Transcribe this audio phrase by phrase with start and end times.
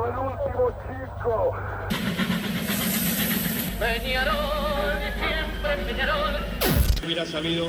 [0.00, 1.52] del último chico.
[3.78, 6.34] Peñarol, siempre Peñarol.
[7.04, 7.66] hubiera sabido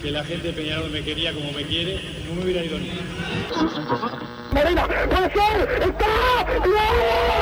[0.00, 2.90] que la gente de Peñarol me quería como me quiere, no me hubiera ido ni.
[4.52, 7.41] Marina, puede ser, está, No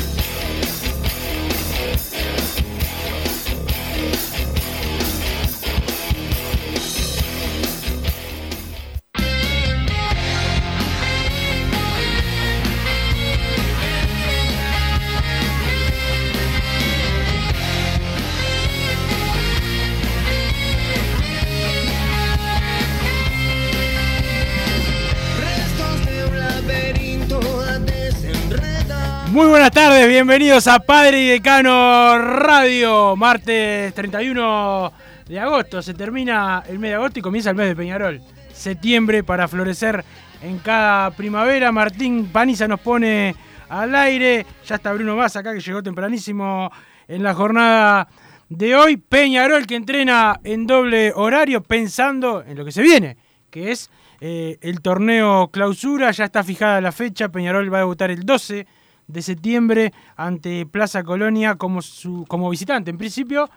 [30.11, 33.15] Bienvenidos a Padre y Decano Radio.
[33.15, 34.91] Martes 31
[35.25, 38.21] de agosto, se termina el mes de agosto y comienza el mes de Peñarol.
[38.51, 40.03] Septiembre para florecer
[40.41, 41.71] en cada primavera.
[41.71, 43.33] Martín Paniza nos pone
[43.69, 44.45] al aire.
[44.65, 46.69] Ya está Bruno Más acá que llegó tempranísimo
[47.07, 48.09] en la jornada
[48.49, 48.97] de hoy.
[48.97, 53.15] Peñarol que entrena en doble horario pensando en lo que se viene,
[53.49, 53.89] que es
[54.19, 56.11] eh, el torneo clausura.
[56.11, 57.29] Ya está fijada la fecha.
[57.29, 58.67] Peñarol va a debutar el 12
[59.07, 62.91] de septiembre ante Plaza Colonia como, su, como visitante.
[62.91, 63.49] En principio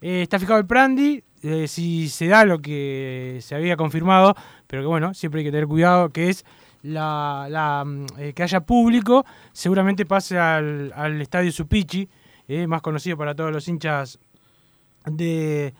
[0.00, 4.34] eh, está fijado el Prandi, eh, si se da lo que se había confirmado,
[4.66, 6.44] pero que bueno, siempre hay que tener cuidado, que es
[6.82, 12.08] la, la, mm, eh, que haya público, seguramente pase al, al Estadio Supichi,
[12.66, 14.18] más conocido para todos los hinchas
[15.06, 15.72] de,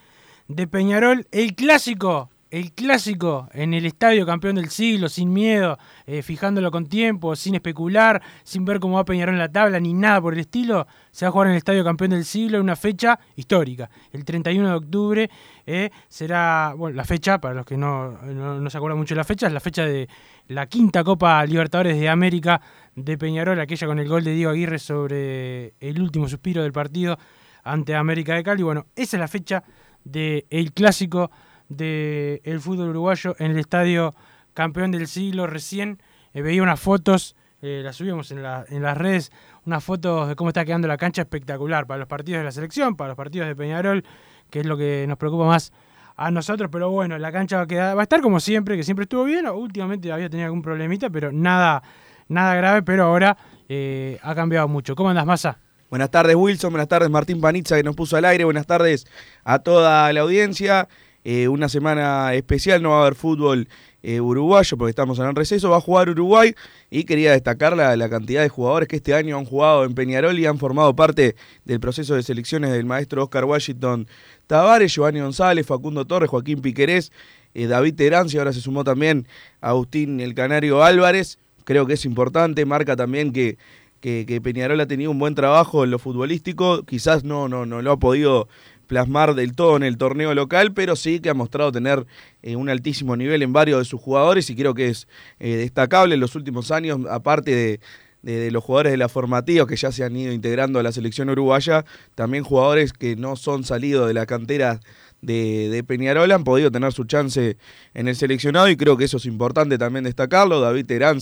[0.49, 1.27] de Peñarol.
[1.31, 6.87] El clásico, el clásico en el estadio campeón del siglo, sin miedo, eh, fijándolo con
[6.87, 10.41] tiempo, sin especular, sin ver cómo va Peñarol en la tabla, ni nada por el
[10.41, 13.89] estilo, se va a jugar en el estadio campeón del siglo en una fecha histórica.
[14.13, 15.31] El 31 de octubre
[15.65, 19.25] eh, será, bueno, la fecha, para los que no, no, se acuerdan mucho de la
[19.25, 20.07] fecha, es la fecha de
[20.49, 22.61] la quinta Copa Libertadores de América
[22.95, 27.19] de Peñarol, aquella con el gol de Diego Aguirre sobre el último suspiro del partido
[27.65, 28.63] ante América de Cali.
[28.63, 29.65] Bueno, esa es la fecha
[30.05, 31.31] del clásico
[31.77, 34.15] del fútbol uruguayo en el estadio
[34.55, 35.47] campeón del siglo.
[35.47, 36.01] Recién
[36.35, 39.33] eh, veía unas fotos, eh, las subimos en, la- en las redes,
[39.65, 42.97] unas fotos de cómo está quedando la cancha espectacular para los partidos de la selección,
[42.97, 44.05] para los partidos de Peñarol,
[44.51, 45.73] que es lo que nos preocupa más
[46.17, 49.47] a nosotros, pero bueno, la cancha va a estar como siempre, que siempre estuvo bien,
[49.49, 51.83] últimamente había tenido algún problemita, pero nada,
[52.29, 53.37] nada grave, pero ahora
[53.69, 54.95] eh, ha cambiado mucho.
[54.95, 55.59] ¿Cómo andas, Massa?
[55.89, 59.07] Buenas tardes Wilson, buenas tardes Martín Panizza que nos puso al aire, buenas tardes
[59.45, 60.89] a toda la audiencia.
[61.25, 63.69] Eh, una semana especial, no va a haber fútbol
[64.03, 66.55] eh, uruguayo porque estamos en el receso, va a jugar Uruguay
[66.91, 70.37] y quería destacar la, la cantidad de jugadores que este año han jugado en Peñarol
[70.39, 74.09] y han formado parte del proceso de selecciones del maestro Oscar Washington
[74.49, 77.13] Tavares, Giovanni González, Facundo Torres, Joaquín Piquerés,
[77.55, 79.29] eh, David Terán, y ahora se sumó también
[79.61, 83.59] Agustín el Canario Álvarez, creo que es importante, marca también que
[84.03, 87.81] que, que Peñarol ha tenido un buen trabajo en lo futbolístico, quizás no, no, no
[87.83, 88.49] lo ha podido
[88.87, 92.07] plasmar del todo en el torneo local, pero sí que ha mostrado tener
[92.43, 95.09] eh, un altísimo nivel en varios de sus jugadores y creo que es
[95.41, 97.81] eh, destacable en los últimos años, aparte
[98.23, 101.29] de, los jugadores de la formativa que ya se han ido integrando a la selección
[101.29, 101.85] uruguaya,
[102.15, 104.79] también jugadores que no son salidos de la cantera
[105.23, 107.57] de, de Peñarol han podido tener su chance
[107.95, 110.61] en el seleccionado y creo que eso es importante también destacarlo.
[110.61, 111.19] David Terán,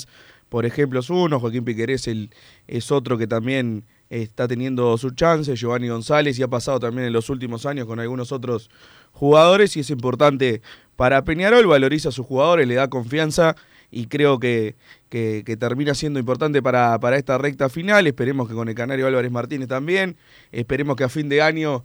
[0.51, 2.31] por ejemplo, es uno, Joaquín Piquerés el,
[2.67, 7.12] es otro que también está teniendo su chance, Giovanni González y ha pasado también en
[7.12, 8.69] los últimos años con algunos otros
[9.12, 10.62] jugadores y es importante
[10.97, 13.57] para Peñarol, valoriza a sus jugadores, le da confianza
[13.91, 14.75] y creo que,
[15.09, 18.07] que, termina siendo importante para, para esta recta final.
[18.07, 20.17] Esperemos que con el Canario Álvarez Martínez también,
[20.53, 21.85] esperemos que a fin de año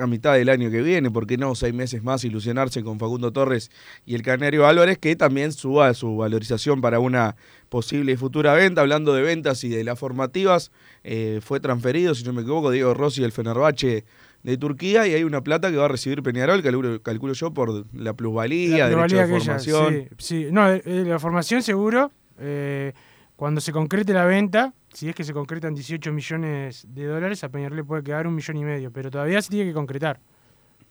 [0.00, 3.70] a mitad del año que viene, porque no, seis meses más, ilusionarse con Facundo Torres
[4.04, 7.36] y el Canario Álvarez, que también suba su valorización para una
[7.68, 8.80] posible y futura venta.
[8.80, 10.72] Hablando de ventas y de las formativas,
[11.04, 14.04] eh, fue transferido, si no me equivoco, Diego Rossi del Fenerbahce
[14.42, 17.84] de Turquía y hay una plata que va a recibir Peñarol, calculo, calculo yo, por
[17.94, 20.08] la plusvalía, La derecho de ella- formación.
[20.18, 20.46] sí, sí.
[20.50, 22.10] No, eh, eh, la formación seguro.
[22.40, 22.92] eh,
[23.36, 27.48] cuando se concrete la venta, si es que se concretan 18 millones de dólares, a
[27.48, 30.20] Peñarol le puede quedar un millón y medio, pero todavía se tiene que concretar.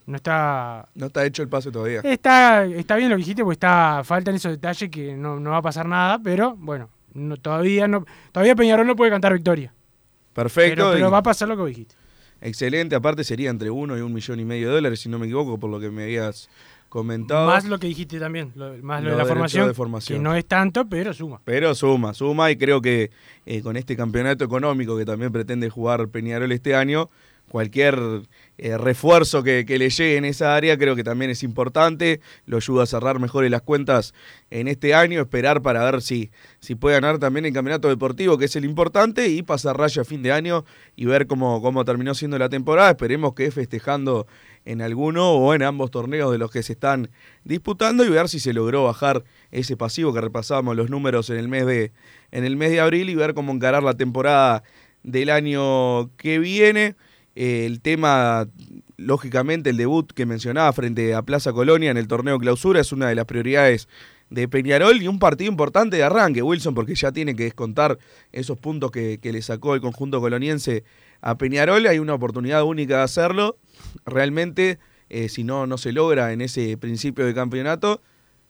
[0.06, 0.86] No está.
[0.94, 2.00] No está hecho el pase todavía.
[2.00, 5.56] Está, está bien lo que dijiste, porque está, faltan esos detalles que no, no va
[5.56, 9.72] a pasar nada, pero bueno, no, todavía no, todavía Peñarol no puede cantar victoria.
[10.34, 10.92] Perfecto.
[10.92, 11.94] Pero, va a pasar lo que dijiste.
[12.42, 15.24] Excelente, aparte sería entre uno y un millón y medio de dólares, si no me
[15.24, 16.50] equivoco, por lo que me habías
[16.94, 17.46] comentado.
[17.48, 20.18] Más lo que dijiste también, lo- más lo, Lo de la formación, de formación.
[20.18, 21.40] que no es tanto, pero suma.
[21.44, 23.10] Pero suma, suma y creo que
[23.46, 27.10] eh, con este campeonato económico que también pretende jugar Peñarol este año,
[27.48, 27.98] cualquier
[28.58, 32.84] eh, refuerzo que, le llegue en esa área creo que también es importante, lo ayuda
[32.84, 34.14] a cerrar mejor las cuentas
[34.50, 36.30] en este año, esperar para ver si,
[36.60, 40.04] si puede ganar también el campeonato deportivo, que es el importante, y pasar raya a
[40.04, 40.64] fin de año
[40.96, 42.90] y ver cómo, cómo terminó siendo la temporada.
[42.90, 44.26] Esperemos que festejando
[44.64, 47.10] en alguno o en ambos torneos de los que se están
[47.44, 51.48] disputando y ver si se logró bajar ese pasivo que repasábamos los números en el
[51.48, 51.92] mes de,
[52.30, 54.62] en el mes de abril y ver cómo encarar la temporada
[55.02, 56.96] del año que viene.
[57.34, 58.48] Eh, el tema,
[58.96, 63.08] lógicamente, el debut que mencionaba frente a Plaza Colonia en el torneo clausura es una
[63.08, 63.88] de las prioridades
[64.30, 67.98] de Peñarol y un partido importante de arranque, Wilson, porque ya tiene que descontar
[68.32, 70.84] esos puntos que, que le sacó el conjunto coloniense
[71.20, 71.86] a Peñarol.
[71.86, 73.58] Hay una oportunidad única de hacerlo.
[74.04, 74.78] Realmente,
[75.08, 78.00] eh, si no, no se logra en ese principio de campeonato,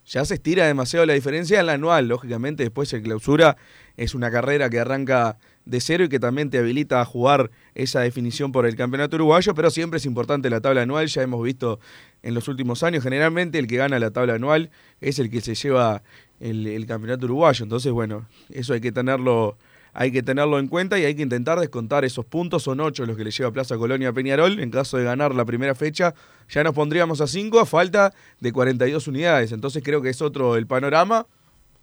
[0.06, 2.08] ya se estira demasiado la diferencia en la anual.
[2.08, 3.56] Lógicamente, después el clausura
[3.96, 8.00] es una carrera que arranca de cero y que también te habilita a jugar esa
[8.00, 11.81] definición por el campeonato uruguayo, pero siempre es importante la tabla anual, ya hemos visto
[12.22, 14.70] en los últimos años, generalmente el que gana la tabla anual
[15.00, 16.02] es el que se lleva
[16.40, 19.56] el, campeonato uruguayo, entonces bueno, eso hay que tenerlo
[19.96, 22.64] hay que tenerlo en cuenta y hay que intentar descontar esos puntos.
[22.64, 24.58] Son ocho los que le lleva Plaza Colonia a Peñarol.
[24.58, 26.17] En caso de ganar la primera fecha,
[26.49, 29.52] ya nos pondríamos a cinco a falta de 42 unidades.
[29.52, 31.28] Entonces creo que es otro el panorama.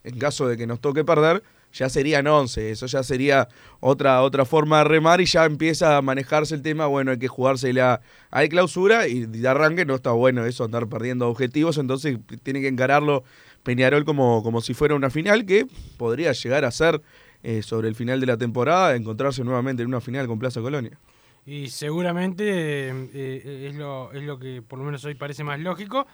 [0.03, 1.41] En caso de que nos toque perder,
[1.73, 2.71] ya serían 11.
[2.71, 3.47] Eso ya sería
[3.79, 6.85] otra, otra forma de remar y ya empieza a manejarse el tema.
[6.87, 11.27] Bueno, hay que jugársela hay clausura y de arranque no está bueno eso, andar perdiendo
[11.27, 11.77] objetivos.
[11.77, 13.23] Entonces tiene que encararlo
[13.63, 17.01] Peñarol como, como si fuera una final que podría llegar a ser
[17.43, 20.97] eh, sobre el final de la temporada, encontrarse nuevamente en una final con Plaza Colonia.
[21.45, 22.43] Y seguramente
[22.89, 26.05] eh, es, lo, es lo que por lo menos hoy parece más lógico.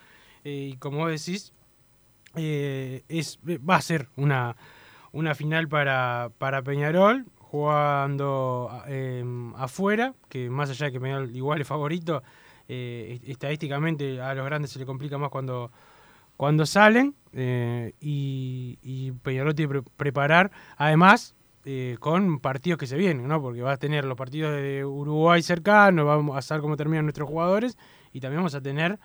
[0.43, 1.53] Eh, y como vos decís,
[2.35, 4.55] es, va a ser una,
[5.11, 9.23] una final para, para Peñarol, jugando eh,
[9.55, 12.23] afuera, que más allá de que Peñarol igual es favorito,
[12.67, 15.71] eh, estadísticamente a los grandes se le complica más cuando,
[16.35, 17.15] cuando salen.
[17.33, 23.41] eh, y, Peñarol tiene que pre- preparar, además, eh, con partidos que se vienen, ¿no?
[23.41, 27.27] Porque va a tener los partidos de Uruguay cercanos, vamos a saber cómo terminan nuestros
[27.29, 27.77] jugadores
[28.13, 28.99] y también vamos a tener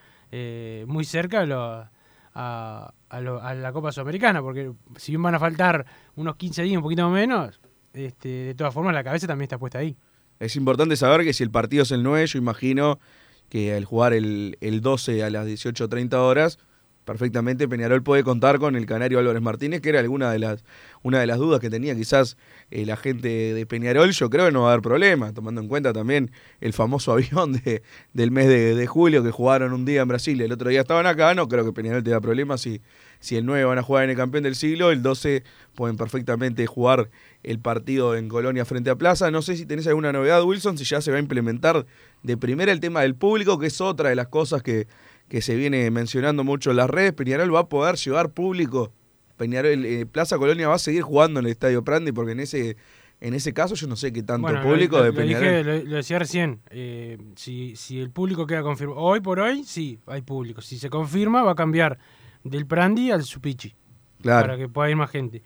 [0.87, 1.89] muy cerca lo-
[2.35, 5.87] a, a la Copa Sudamericana, porque si bien van a faltar
[6.17, 7.61] unos 15 días, un poquito menos,
[7.93, 9.97] este, de todas formas la cabeza también está puesta ahí.
[10.39, 12.99] Es importante saber que si el partido es el 9, yo imagino
[13.49, 16.59] que al jugar el, el 12 a las 18.30 horas,
[17.05, 20.65] perfectamente Peñarol puede contar con el Canario Álvarez Martínez, que era alguna de las,
[21.03, 22.37] una de las dudas que tenía quizás
[22.71, 24.13] eh, la gente de Peñarol.
[24.13, 27.53] Yo creo que no va a haber problema, tomando en cuenta también el famoso avión
[27.53, 27.83] de,
[28.13, 31.07] del mes de, julio que jugaron un día en Brasil y el otro día estaban
[31.07, 31.35] acá.
[31.35, 32.81] No creo que Peñarol tenga problemas si,
[33.21, 35.43] si el 9 van a jugar en el campeón del siglo, el 12
[35.75, 37.11] pueden perfectamente jugar
[37.43, 39.31] el partido en Colonia frente a Plaza.
[39.31, 41.87] No sé si tenés alguna novedad, Wilson, si ya se va a implementar
[42.23, 44.87] de primera el tema del público, que es otra de las cosas que,
[45.33, 47.15] que se viene mencionando mucho en las redes.
[47.15, 48.93] Peñarol va a poder llevar público.
[49.39, 52.77] Peñarol, eh, Plaza Colonia va a seguir jugando en el Estadio Prandi, porque en ese,
[53.19, 55.49] en ese caso yo no sé qué tanto Bueno, público lo, de lo Peñarol.
[55.49, 59.65] dije, lo, lo decía recién, eh, si, si el público queda confirmado, hoy por hoy
[59.65, 60.61] sí, hay público.
[60.61, 61.99] Si se confirma, va a cambiar
[62.45, 63.75] del Prandi al Supichi,
[64.21, 64.49] Claro.
[64.49, 65.43] para que pueda ir más gente.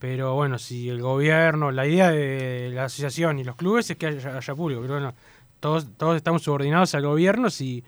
[0.00, 4.06] Pero bueno, si el gobierno, la idea de la asociación y los clubes es que
[4.06, 5.14] haya, haya público, pero bueno,
[5.60, 7.84] todos, todos estamos subordinados al gobierno, si,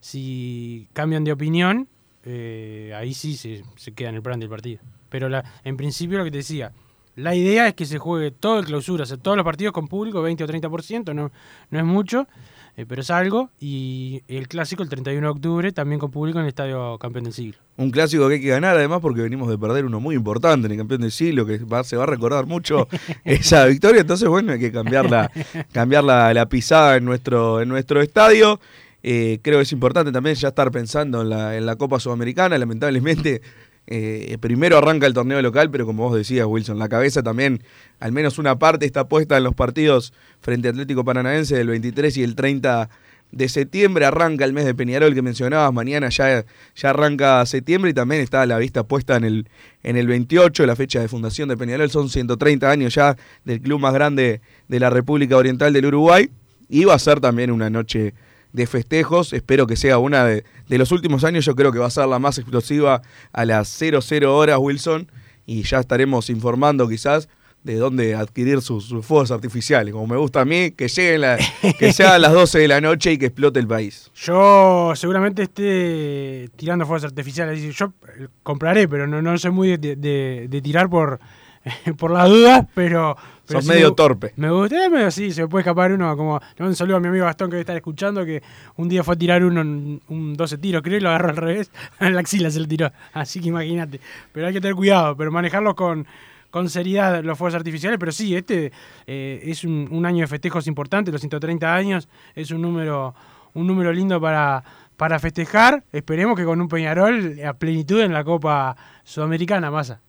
[0.00, 1.88] si cambian de opinión,
[2.24, 4.80] eh, ahí sí se, se queda en el Prandi el partido.
[5.08, 6.72] Pero la, en principio lo que te decía,
[7.16, 9.88] la idea es que se juegue todo el clausura, o sea, todos los partidos con
[9.88, 11.32] público, 20 o 30%, no,
[11.70, 12.28] no es mucho,
[12.76, 13.50] eh, pero es algo.
[13.58, 17.32] Y el clásico, el 31 de octubre, también con público en el Estadio Campeón del
[17.32, 17.58] Siglo.
[17.76, 20.72] Un clásico que hay que ganar, además, porque venimos de perder uno muy importante en
[20.72, 22.86] el campeón del siglo, que va- se va a recordar mucho
[23.24, 24.02] esa victoria.
[24.02, 25.30] Entonces, bueno, hay que cambiar la,
[25.72, 28.60] cambiar la, la pisada en nuestro, en nuestro estadio.
[29.02, 32.58] Eh, creo que es importante también ya estar pensando en la, en la Copa Sudamericana.
[32.58, 33.42] Lamentablemente,
[33.86, 37.62] eh, primero arranca el torneo local, pero como vos decías, Wilson, la cabeza también,
[38.00, 42.16] al menos una parte está puesta en los partidos frente a Atlético Paranaense del 23
[42.18, 42.90] y el 30
[43.30, 47.94] de septiembre arranca el mes de Peñarol que mencionabas, mañana ya, ya arranca septiembre y
[47.94, 49.48] también está la vista puesta en el,
[49.82, 53.80] en el 28, la fecha de fundación de Peñarol, son 130 años ya del club
[53.80, 56.30] más grande de la República Oriental del Uruguay
[56.68, 58.14] y va a ser también una noche
[58.52, 61.86] de festejos, espero que sea una de, de los últimos años, yo creo que va
[61.86, 63.02] a ser la más explosiva
[63.32, 65.10] a las 00 horas Wilson
[65.46, 67.28] y ya estaremos informando quizás
[67.64, 69.92] de dónde adquirir sus, sus fuegos artificiales.
[69.92, 71.38] Como me gusta a mí, que lleguen la,
[71.78, 74.10] que sean las 12 de la noche y que explote el país.
[74.14, 77.60] Yo seguramente esté tirando fuegos artificiales.
[77.76, 81.18] Yo eh, compraré, pero no, no soy muy de, de- de tirar por,
[81.98, 83.16] por las dudas, pero...
[83.48, 84.32] pero Sos sí medio me- torpe.
[84.36, 86.16] Me gusta, medio sí, se me puede escapar uno.
[86.16, 88.42] Como, le mando un saludo a mi amigo Gastón que debe estar escuchando, que
[88.76, 91.36] un día fue a tirar uno, en un 12 tiros, creo, y lo agarró al
[91.36, 91.70] revés.
[92.00, 92.92] En la axila se lo tiró.
[93.12, 94.00] Así que imagínate.
[94.32, 96.06] Pero hay que tener cuidado, pero manejarlos con,
[96.50, 97.98] con seriedad los fuegos artificiales.
[97.98, 98.70] Pero sí, este
[99.06, 102.08] eh, es un, un año de festejos importante, los 130 años.
[102.34, 103.14] Es un número,
[103.54, 104.62] un número lindo para,
[104.96, 105.82] para festejar.
[105.92, 110.00] Esperemos que con un Peñarol a plenitud en la Copa Sudamericana, Massa.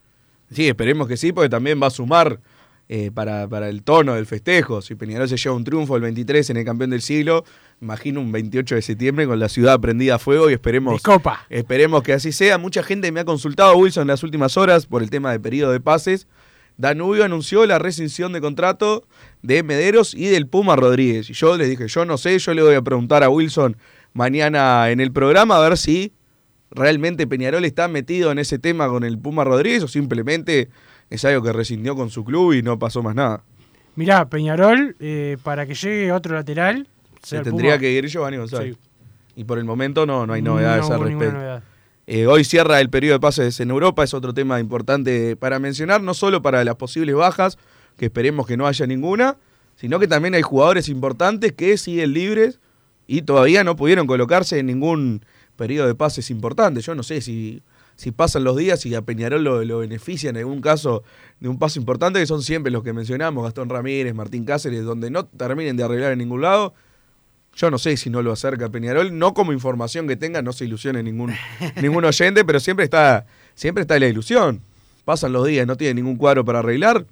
[0.51, 2.39] Sí, esperemos que sí, porque también va a sumar
[2.91, 4.81] eh, para, para el tono del festejo.
[4.81, 7.45] Si Peñarol se lleva un triunfo el 23 en el campeón del siglo,
[7.79, 11.45] imagino un 28 de septiembre con la ciudad prendida a fuego y esperemos, De Copa.
[11.51, 12.57] esperemos que así sea.
[12.57, 15.71] Mucha gente me ha consultado, Wilson, en las últimas horas por el tema de periodo
[15.71, 16.27] de pases.
[16.77, 19.05] Danubio anunció la rescisión de contrato
[19.43, 21.29] de Mederos y del Puma Rodríguez.
[21.29, 23.77] Y yo les dije, yo no sé, yo le voy a preguntar a Wilson
[24.13, 26.11] mañana en el programa a ver si
[26.71, 30.69] realmente Peñarol está metido en ese tema con el Puma Rodríguez o simplemente
[31.09, 33.43] es algo que rescindió con su club y no pasó más nada.
[33.95, 36.87] Mirá, Peñarol, eh, para que llegue otro lateral,
[37.21, 38.75] Se tendría Puma, que ir Giovanni González.
[38.75, 38.89] Sí.
[39.35, 41.33] Y por el momento no, no hay novedades no al respecto.
[41.33, 41.63] novedad.
[42.07, 46.01] Eh, hoy cierra el periodo de pases en Europa, es otro tema importante para mencionar,
[46.01, 47.57] no solo para las posibles bajas,
[47.97, 49.37] que esperemos que no haya ninguna,
[49.75, 52.59] sino que también hay jugadores importantes que siguen libres
[53.05, 55.23] y todavía no pudieron colocarse en ningún
[55.55, 56.81] periodo de pases importante.
[56.81, 57.61] Yo no sé si,
[57.99, 61.03] si pasan los días y a Peñarol lo, lo beneficia en algún caso
[61.41, 65.11] de un paso importante, que son siempre los que mencionamos, Gastón Ramírez, Martín Cáceres, donde
[65.11, 66.73] no terminen de arreglar en ningún lado.
[67.57, 70.63] Yo no sé si no lo acerca Peñarol, no como información que tenga, no se
[70.63, 71.33] ilusione ningún,
[71.81, 74.61] ningún oyente, pero siempre está, siempre está la ilusión.
[75.03, 77.05] Pasan los días, no tiene ningún cuadro para arreglar.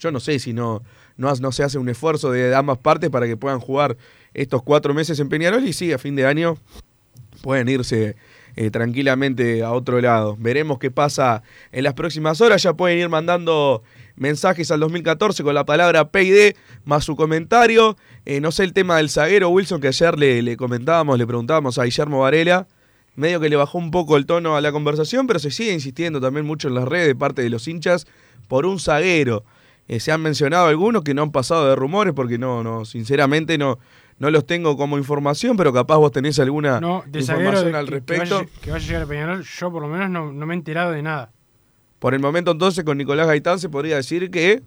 [0.00, 0.82] Yo no sé si no,
[1.16, 3.96] no, no se hace un esfuerzo de ambas partes para que puedan jugar
[4.34, 6.58] estos cuatro meses en Peñarol y sí, a fin de año
[7.42, 8.16] pueden irse
[8.56, 10.36] eh, tranquilamente a otro lado.
[10.38, 12.62] Veremos qué pasa en las próximas horas.
[12.62, 13.82] Ya pueden ir mandando
[14.16, 16.54] mensajes al 2014 con la palabra PID
[16.84, 17.96] más su comentario.
[18.24, 21.78] Eh, no sé el tema del zaguero Wilson que ayer le, le comentábamos, le preguntábamos
[21.78, 22.66] a Guillermo Varela.
[23.14, 26.18] Medio que le bajó un poco el tono a la conversación, pero se sigue insistiendo
[26.20, 28.06] también mucho en las redes de parte de los hinchas
[28.48, 29.44] por un zaguero.
[29.88, 33.58] Eh, se han mencionado algunos que no han pasado de rumores porque no, no, sinceramente
[33.58, 33.78] no,
[34.22, 37.78] no los tengo como información, pero capaz vos tenés alguna No, de zaguero información de-
[37.78, 38.34] al que- que respecto.
[38.36, 40.56] vaya, que vaya a llegar a Peñarol, yo por lo menos no, no me he
[40.56, 41.32] enterado de nada.
[41.98, 44.62] Por el momento entonces con Nicolás Gaitán se podría decir que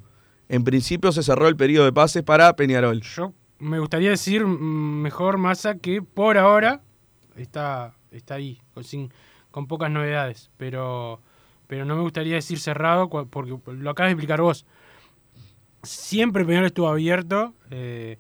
[0.49, 2.99] en principio se cerró el periodo de pases para Peñarol.
[3.01, 6.81] Yo me gustaría decir mm, mejor Massa que por ahora
[7.37, 9.11] está, está ahí, con, sin-
[9.51, 11.21] con pocas novedades, pero,
[11.67, 14.65] pero no me gustaría decir cerrado porque lo acabas de explicar vos.
[15.83, 18.17] Siempre Peñarol estuvo abierto eh,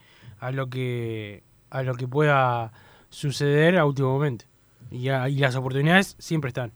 [0.47, 2.71] a lo que a lo que pueda
[3.09, 4.45] suceder a último momento.
[4.91, 6.71] Y, a- y las oportunidades siempre están.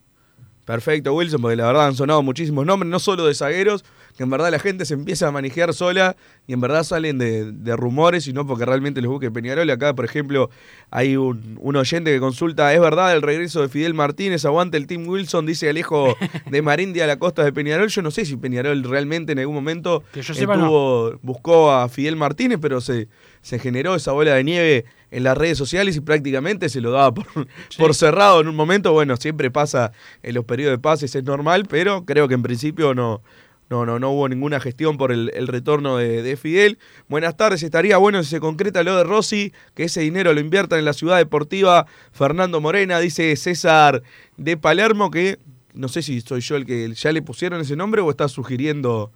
[0.66, 3.84] Perfecto, Wilson, porque la verdad han sonado muchísimos nombres, no solo de zagueros,
[4.18, 6.16] que en verdad la gente se empieza a manejar sola
[6.48, 9.70] y en verdad salen de, de rumores, sino porque realmente les busque Peñarol.
[9.70, 10.50] Acá, por ejemplo,
[10.92, 14.44] hay un, un oyente que consulta, ¿es verdad el regreso de Fidel Martínez?
[14.46, 16.16] Aguante el Team Wilson, dice Alejo
[16.52, 17.88] de Marindia a la costa de Peñarol.
[17.90, 21.88] Yo no sé si Peñarol realmente en algún momento Que yo sepa, estuvo- buscó a
[21.90, 23.08] Fidel Martínez, pero se,
[23.42, 27.14] se generó esa bola de nieve en las redes sociales y prácticamente se lo daba
[27.14, 27.26] por,
[27.78, 28.92] por cerrado en un momento.
[28.92, 29.92] Bueno, siempre pasa
[30.24, 33.22] en los periodos de pases, es normal, pero creo que en principio no,
[33.70, 36.80] no, no, no hubo ninguna gestión por el, el retorno de, de Fidel.
[37.08, 40.80] Buenas tardes, estaría bueno si se concreta lo de Rossi, que ese dinero lo inviertan
[40.80, 44.02] en la ciudad deportiva Fernando Morena, dice César
[44.38, 45.38] de Palermo, que
[45.74, 49.12] no sé si soy yo el que ya le pusieron ese nombre o está sugiriendo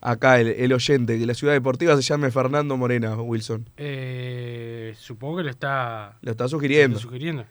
[0.00, 3.68] acá el, el oyente que la ciudad deportiva se llame Fernando Morena, Wilson.
[3.76, 6.96] Eh, supongo que lo está, Lo está lo sugiriendo.
[6.96, 7.44] está sugiriendo.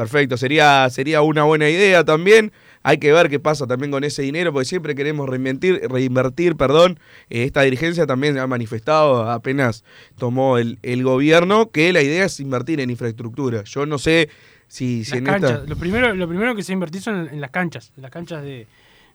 [0.00, 2.52] Perfecto, sería, sería una buena idea también.
[2.82, 6.98] Hay que ver qué pasa también con ese dinero, porque siempre queremos reinvertir, reinvertir perdón.
[7.28, 9.84] Eh, esta dirigencia también ha manifestado, apenas
[10.16, 13.62] tomó el, el gobierno, que la idea es invertir en infraestructura.
[13.64, 14.30] Yo no sé
[14.68, 15.50] si, si Las en canchas.
[15.50, 15.66] esta...
[15.66, 18.42] Lo, primero, lo primero que se invertir son en, en las canchas, en las canchas
[18.42, 18.66] de,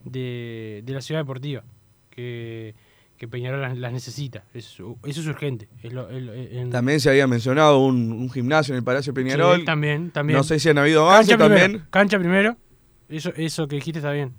[0.03, 1.63] de, de la ciudad deportiva.
[2.11, 2.75] Que,
[3.25, 4.43] que Peñarol las, las necesita.
[4.53, 5.67] Eso, eso es urgente.
[5.83, 9.59] Es lo- en- También se había mencionado un, un gimnasio en el Palacio Peñarol.
[9.59, 10.37] Sí, también, también.
[10.37, 11.05] No sé si han habido
[11.37, 11.63] primero.
[11.65, 11.87] también.
[11.89, 12.57] Cancha primero.
[13.09, 14.33] Eso, eso que dijiste está bien.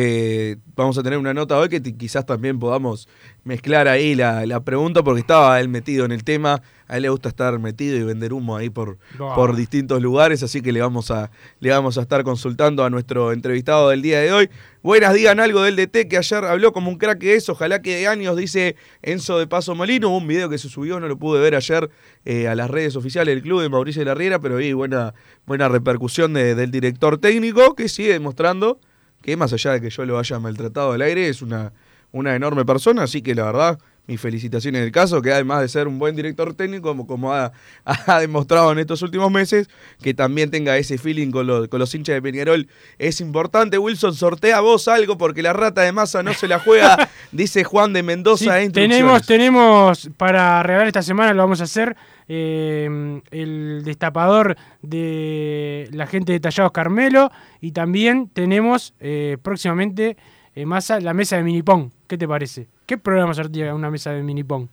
[0.00, 3.08] Que vamos a tener una nota hoy que quizás también podamos
[3.44, 7.08] mezclar ahí la, la pregunta porque estaba él metido en el tema, a él le
[7.08, 9.34] gusta estar metido y vender humo ahí por, No.
[9.34, 13.32] por distintos lugares, así que le vamos, a, le vamos a estar consultando a nuestro
[13.32, 14.50] entrevistado del día de hoy.
[14.82, 17.96] Buenas, digan algo del DT que ayer habló como un crack que es, ojalá que
[17.96, 21.40] de años, dice Enzo de Paso Molino, un video que se subió, no lo pude
[21.40, 21.88] ver ayer
[22.26, 25.14] eh, a las redes oficiales del club de Mauricio de la Riera, pero vi buena,
[25.46, 28.78] buena repercusión de- del director técnico que sigue demostrando
[29.26, 31.72] que más allá de que yo lo haya maltratado al aire, es una,
[32.12, 35.68] una enorme persona, así que la verdad, mis felicitaciones en el caso, que además de
[35.68, 37.50] ser un buen director técnico, como, como ha,
[37.84, 39.68] ha demostrado en estos últimos meses,
[40.00, 42.68] que también tenga ese feeling con, los- con los hinchas de Peñarol,
[42.98, 43.78] es importante.
[43.78, 47.92] Wilson, sortea vos algo, porque la rata de masa no se la juega, dice Juan
[47.92, 48.60] de Mendoza.
[48.62, 51.96] Sí, tenemos, tenemos para regalar esta semana, lo vamos a hacer,
[52.28, 57.30] eh, el destapador de la gente de Tallados Carmelo
[57.60, 60.16] y también tenemos eh, próximamente
[60.54, 61.90] eh, masa la mesa de minipong.
[62.06, 62.68] ¿Qué te parece?
[62.86, 64.68] ¿Qué programa sortea una mesa de minipong?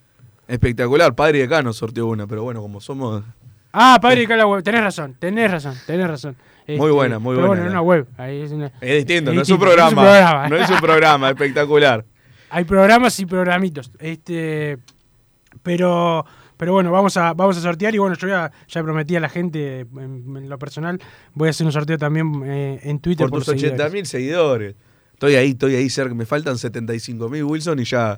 [0.48, 3.24] Espectacular, padre de acá nos sorteó una, pero bueno, como somos...
[3.72, 6.36] Ah, padre de Web, tenés razón, tenés razón, tenés razón.
[6.68, 8.08] Muy buena, muy pero buena bueno, una web.
[8.18, 10.02] ahí es, una- Es distinto, es no es un distinto, programa.
[10.02, 10.48] programa.
[10.50, 12.06] No es un programa, espectacular.
[12.52, 13.92] Hay programas y programitos.
[14.00, 14.78] Este,
[15.64, 16.26] pero,
[16.64, 19.28] pero bueno, vamos a, vamos a sortear y bueno, yo ya, ya prometí a la
[19.28, 20.98] gente en, en lo personal,
[21.34, 23.28] voy a hacer un sorteo también eh, en Twitter.
[23.28, 23.82] por tus seguidores.
[23.82, 24.76] 80 mil seguidores.
[25.12, 26.16] Estoy ahí, estoy ahí cerca.
[26.16, 28.18] Me faltan 75 mil Wilson y ya,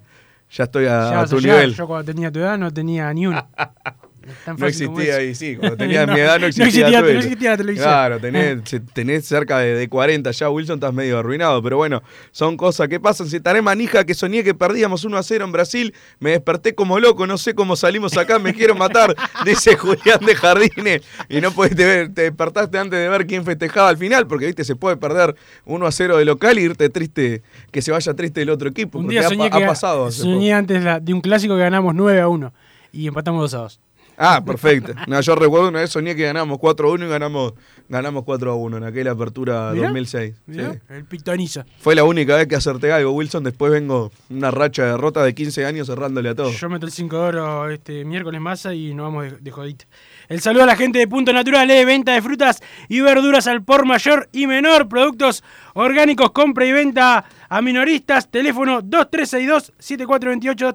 [0.51, 1.73] ya estoy a, Ya a tu a nivel.
[1.73, 3.49] Yo cuando tenía tu edad no tenía ni uno.
[4.43, 5.55] Tan No existía ahí, sí.
[5.55, 7.13] Cuando tenías No, mi edad no no existía, existía- Twitch.
[7.13, 7.87] no existía la televisión.
[7.89, 11.61] Claro, tenés, se- tenés cerca de, de 40 ya, Wilson, estás medio arruinado.
[11.63, 12.01] Pero bueno,
[12.31, 13.27] son cosas que pasan.
[13.27, 16.99] Si estaré manija que soñé que perdíamos 1 a 0 en Brasil, me desperté como
[16.99, 19.15] loco, no sé cómo salimos acá, me quiero matar,
[19.45, 21.01] dice Julián de Jardines.
[21.29, 24.63] Y no pudiste ver, te despertaste antes de ver quién festejaba al final, porque viste,
[24.63, 28.41] se puede perder 1 a 0 de local y irte triste, que se vaya triste
[28.41, 28.99] el otro equipo.
[28.99, 30.05] Un día ha, soñé, ha que, pasado.
[30.07, 32.53] hace soñé antes la- de un clásico que ganamos 9 a 1
[32.91, 33.79] y empatamos 2 a 2.
[34.17, 34.93] Ah, perfecto.
[35.07, 37.53] No, yo recuerdo una vez soñé que ganamos 4 a 1 y ganamos,
[37.89, 40.35] ganamos 4 a 1 en aquella apertura Mirá, 2006.
[40.47, 40.79] Mirá, Sí.
[40.89, 41.63] El pitonizo.
[41.79, 43.43] Fue la única vez que acerté algo, Wilson.
[43.43, 46.51] Después vengo una racha de derrota de 15 años cerrándole a todo.
[46.51, 49.85] Yo meto el 5 de oro este miércoles masa y nos vamos de, de jodita.
[50.27, 53.63] El saludo a la gente de Punto Natural, eh, venta de frutas y verduras al
[53.63, 55.43] por mayor y menor, productos
[55.75, 60.73] orgánicos, compra y venta a minoristas, teléfono 2362-7428,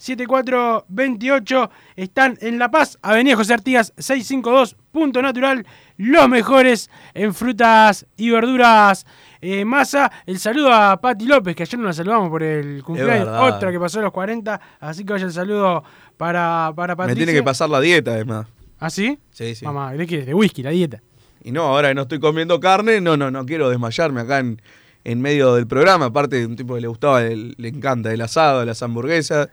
[0.00, 5.64] 2362-7428, están en La Paz, Avenida José Artigas 652, Punto Natural,
[5.96, 9.06] los mejores en frutas y verduras.
[9.40, 13.28] Eh, masa, el saludo a Pati López, que ayer no la saludamos por el cumpleaños,
[13.28, 15.82] otra que pasó a los 40, así que vaya el saludo
[16.16, 17.24] para, para Me Patricia.
[17.24, 18.46] tiene que pasar la dieta, además.
[18.78, 19.18] ¿Ah, sí?
[19.30, 19.64] Sí, sí.
[19.64, 20.24] Mamá, ¿de qué?
[20.24, 21.02] De whisky, la dieta.
[21.42, 24.60] Y no, ahora que no estoy comiendo carne, no, no, no quiero desmayarme acá en,
[25.04, 26.06] en medio del programa.
[26.06, 29.48] Aparte de un tipo que le gustaba, el- le encanta el asado, las hamburguesas.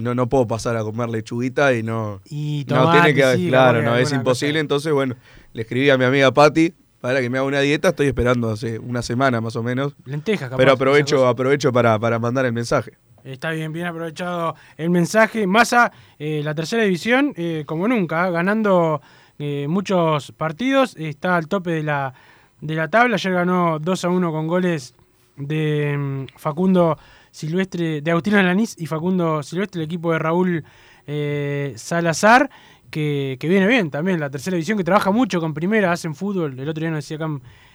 [0.00, 2.22] No, no puedo pasar a comer lechuguita y no.
[2.30, 4.54] Y No, tiene que, sí, claro, no, es imposible.
[4.54, 4.60] cosa.
[4.60, 5.16] Entonces, bueno,
[5.52, 7.88] le escribí a mi amiga Patti para que me haga una dieta.
[7.88, 9.94] Estoy esperando hace una semana más o menos.
[10.06, 10.56] Lentejas, capaz.
[10.56, 12.92] Pero aprovecho, aprovecho para, para mandar el mensaje.
[13.24, 15.46] Está bien, bien aprovechado el mensaje.
[15.46, 19.00] Massa, eh, la tercera división, eh, como nunca, ganando
[19.38, 22.14] eh, muchos partidos, está al tope de la,
[22.60, 23.16] de la tabla.
[23.16, 24.94] Ayer ganó 2 a 1 con goles
[25.36, 26.98] de mm, Facundo
[27.32, 30.64] Silvestre, de Agustín Alanís y Facundo Silvestre, el equipo de Raúl
[31.08, 32.48] eh, Salazar,
[32.90, 34.20] que, viene bien también.
[34.20, 36.56] La tercera división que trabaja mucho con primera, hacen fútbol.
[36.56, 37.18] El otro día nos decía,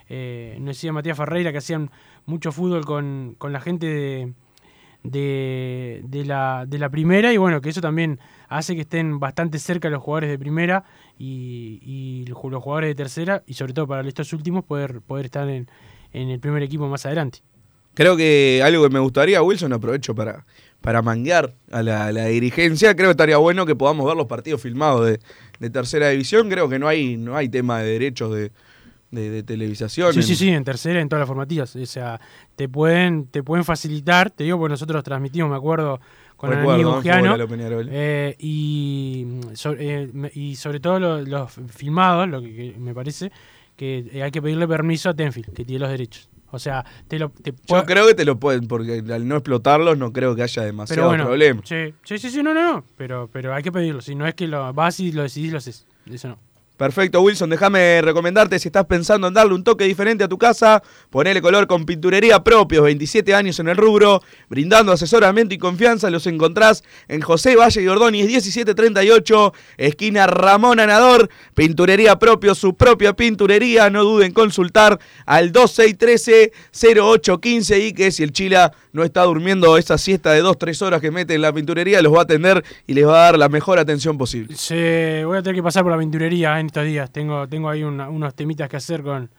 [0.07, 1.91] eh, Matías Ferreira que hacían
[2.25, 4.33] mucho fútbol con, con la gente de
[5.03, 9.89] de, la, de la primera y bueno, que eso también hace que estén bastante cerca
[9.89, 10.83] los jugadores de primera
[11.17, 15.49] y, y los jugadores de tercera y sobre todo para estos últimos poder, poder estar
[15.49, 15.67] en,
[16.13, 17.39] en el primer equipo más adelante.
[17.97, 20.45] Creo que algo que me gustaría, Wilson, aprovecho para,
[20.81, 22.95] para manguear a la, la dirigencia.
[22.95, 25.19] Creo que estaría bueno que podamos ver los partidos filmados de,
[25.59, 26.47] de tercera división.
[26.47, 28.51] Creo que no hay, no hay tema de derechos de,
[29.09, 30.13] de, de televisación.
[30.13, 31.75] Sí, en- sí, sí, en tercera, en todas las formativas.
[31.75, 32.21] O sea,
[32.55, 35.99] te pueden, te pueden facilitar, te digo, porque nosotros transmitimos, me acuerdo,
[36.35, 36.95] con Recuerdo, Ananí ¿no?
[36.97, 37.89] Bugiano, Fútbol a lo Peñarol.
[37.91, 42.93] eh, y, mm, so- eh, y sobre todo lo- los filmados, lo que, que me
[42.93, 43.31] parece,
[43.75, 46.29] que eh, hay que pedirle permiso a Tenfield, que tiene los derechos.
[46.51, 47.29] O sea, te lo...
[47.29, 50.63] Te Yo creo que te lo pueden, porque al no explotarlos no creo que haya
[50.63, 51.61] demasiado pero bueno, problema.
[51.65, 54.01] Sí, sí, sí, sí, no, no, no, pero, pero hay que pedirlo.
[54.01, 55.85] Si no es que lo vas y lo decidís, lo haces.
[56.09, 56.46] Eso no.
[56.77, 57.49] Perfecto, Wilson.
[57.49, 61.65] Déjame recomendarte si estás pensando en darle un toque diferente a tu casa, ponele color
[61.65, 66.11] con pinturería propios, 27 años en el rubro, brindando asesoramiento y confianza.
[66.11, 71.31] Los encontrás en José Valle y Ordóñez 1738, esquina Ramón Anador.
[71.55, 73.89] Pinturería propio, su propia pinturería.
[73.89, 79.97] No duden en consultar al 2613-0815 y que si el Chila no está durmiendo esa
[79.97, 83.07] siesta de 2-3 horas que mete en la pinturería, los va a atender y les
[83.07, 84.55] va a dar la mejor atención posible.
[84.55, 84.75] Sí,
[85.23, 87.11] voy a tener que pasar por la pinturería en estos días.
[87.11, 89.29] Tengo, tengo ahí una- unos temitas que hacer con,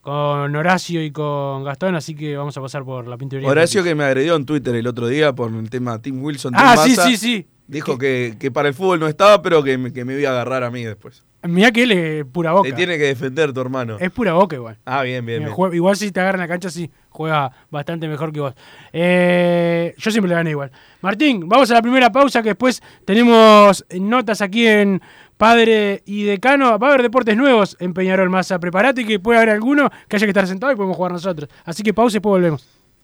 [0.00, 3.48] con Horacio y con Gastón, así que vamos a pasar por la pinturería.
[3.50, 6.52] Horacio que me agredió en Twitter el otro día por el tema Tim Wilson.
[6.54, 7.46] Tim Ah, sí, Massa, sí, sí.
[7.66, 10.32] Dijo que, que para el fútbol no estaba, pero que me, que me iba a
[10.32, 11.22] agarrar a mí después.
[11.44, 12.68] Mirá que él es pura boca.
[12.68, 13.96] Te tiene que defender tu hermano.
[14.00, 14.76] Es pura boca igual.
[14.84, 15.74] Ah, bien, bien, Mira, bien.
[15.74, 18.54] igual si te agarra en la cancha, sí, juega bastante mejor que vos.
[18.92, 20.72] Eh, yo siempre le gané igual.
[21.00, 25.00] Martín, vamos a la primera pausa que después tenemos notas aquí en
[25.40, 26.78] Padre y Decano.
[26.78, 28.58] Va a haber deportes nuevos en Peñarol Massa.
[28.58, 31.48] Prepárate que puede haber alguno que haya que estar sentado y podemos jugar nosotros.
[31.64, 32.79] Así que pausa y después volvemos.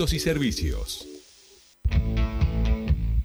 [0.00, 1.06] y servicios.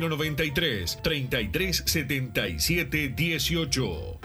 [0.00, 4.20] 093 3377 18.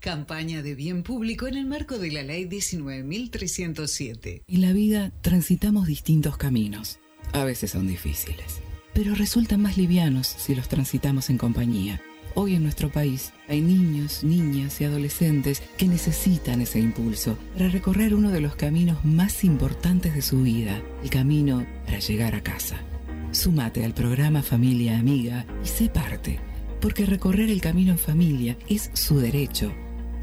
[0.00, 4.42] Campaña de bien público en el marco de la Ley 19.307.
[4.46, 7.00] En la vida transitamos distintos caminos.
[7.32, 8.60] A veces son difíciles,
[8.94, 12.00] pero resultan más livianos si los transitamos en compañía.
[12.34, 18.14] Hoy en nuestro país hay niños, niñas y adolescentes que necesitan ese impulso para recorrer
[18.14, 22.84] uno de los caminos más importantes de su vida, el camino para llegar a casa.
[23.30, 26.40] Súmate al programa Familia Amiga y sé parte,
[26.80, 29.70] porque recorrer el camino en familia es su derecho.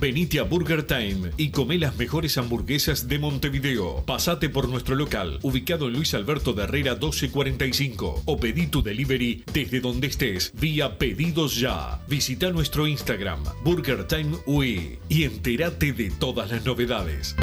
[0.00, 4.04] Venite a Burger Time y come las mejores hamburguesas de Montevideo.
[4.06, 9.42] Pasate por nuestro local, ubicado en Luis Alberto de Herrera 1245, o pedí tu delivery
[9.52, 12.00] desde donde estés, vía Pedidos Ya.
[12.06, 17.34] Visita nuestro Instagram, Burger Time UI, y entérate de todas las novedades.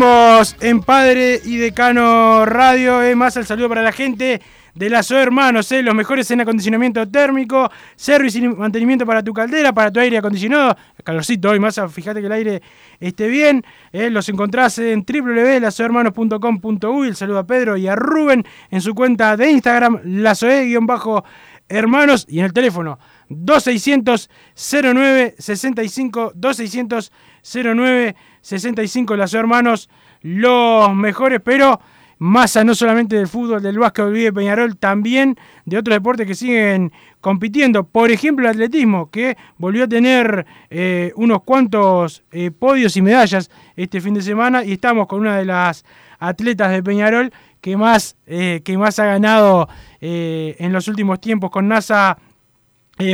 [0.00, 3.02] En Padre y Decano Radio.
[3.02, 4.40] Es más el saludo para la gente
[4.72, 9.72] de las Hermanos, eh, los mejores en acondicionamiento térmico, servicio y mantenimiento para tu caldera,
[9.72, 10.76] para tu aire acondicionado.
[11.02, 12.62] Calorcito hoy, más fíjate que el aire
[13.00, 13.64] esté bien.
[13.92, 17.08] eh, los encontrás en www.lasohermanos.com.uy.
[17.08, 22.44] El saludo a Pedro y a Rubén en su cuenta de Instagram, lasoe-hermanos y en
[22.44, 27.10] el teléfono 2600 09 65 2600
[27.42, 29.88] 0965 Las Hermanos,
[30.22, 31.80] los mejores, pero
[32.18, 36.92] masa no solamente del fútbol, del básquet, vive Peñarol, también de otros deportes que siguen
[37.20, 37.84] compitiendo.
[37.84, 43.50] Por ejemplo, el atletismo, que volvió a tener eh, unos cuantos eh, podios y medallas
[43.76, 45.84] este fin de semana y estamos con una de las
[46.18, 49.68] atletas de Peñarol que más, eh, que más ha ganado
[50.00, 52.18] en los últimos tiempos con NASA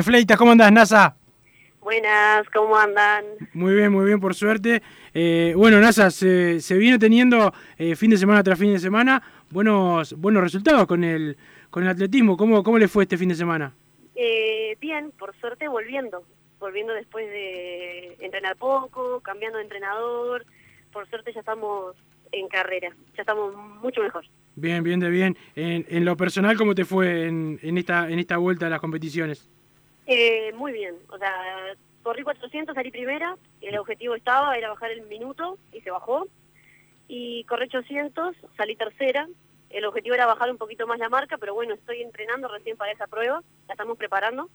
[0.03, 0.37] Fleitas.
[0.37, 1.17] ¿Cómo andás, NASA?
[1.85, 3.27] Buenas, ¿cómo andan?
[3.53, 4.83] Muy bien, muy bien, por suerte.
[5.13, 9.23] Eh, bueno, NASA, se, se viene teniendo eh, fin de semana tras fin de semana
[9.51, 11.37] buenos buenos resultados con el
[11.69, 12.39] con el atletismo.
[12.39, 13.75] ¿Cómo, cómo le fue este fin de semana?
[14.15, 16.25] Eh, bien, por suerte volviendo.
[16.59, 20.47] Volviendo después de entrenar poco, cambiando de entrenador.
[20.91, 21.97] Por suerte ya estamos
[22.33, 24.25] en carrera, ya estamos mucho mejor.
[24.57, 25.37] Bien, bien, de bien.
[25.55, 28.81] En, en lo personal, ¿cómo te fue en, en, esta, en esta vuelta a las
[28.81, 29.51] competiciones?
[30.07, 31.33] Eh, muy bien, o sea,
[32.03, 36.27] corrí 400, salí primera, el objetivo estaba, era bajar el minuto y se bajó.
[37.09, 39.29] Y corrí 800, salí tercera,
[39.71, 42.93] el objetivo era bajar un poquito más la marca, pero bueno, estoy entrenando recién para
[42.93, 44.49] esa prueba, la estamos preparando.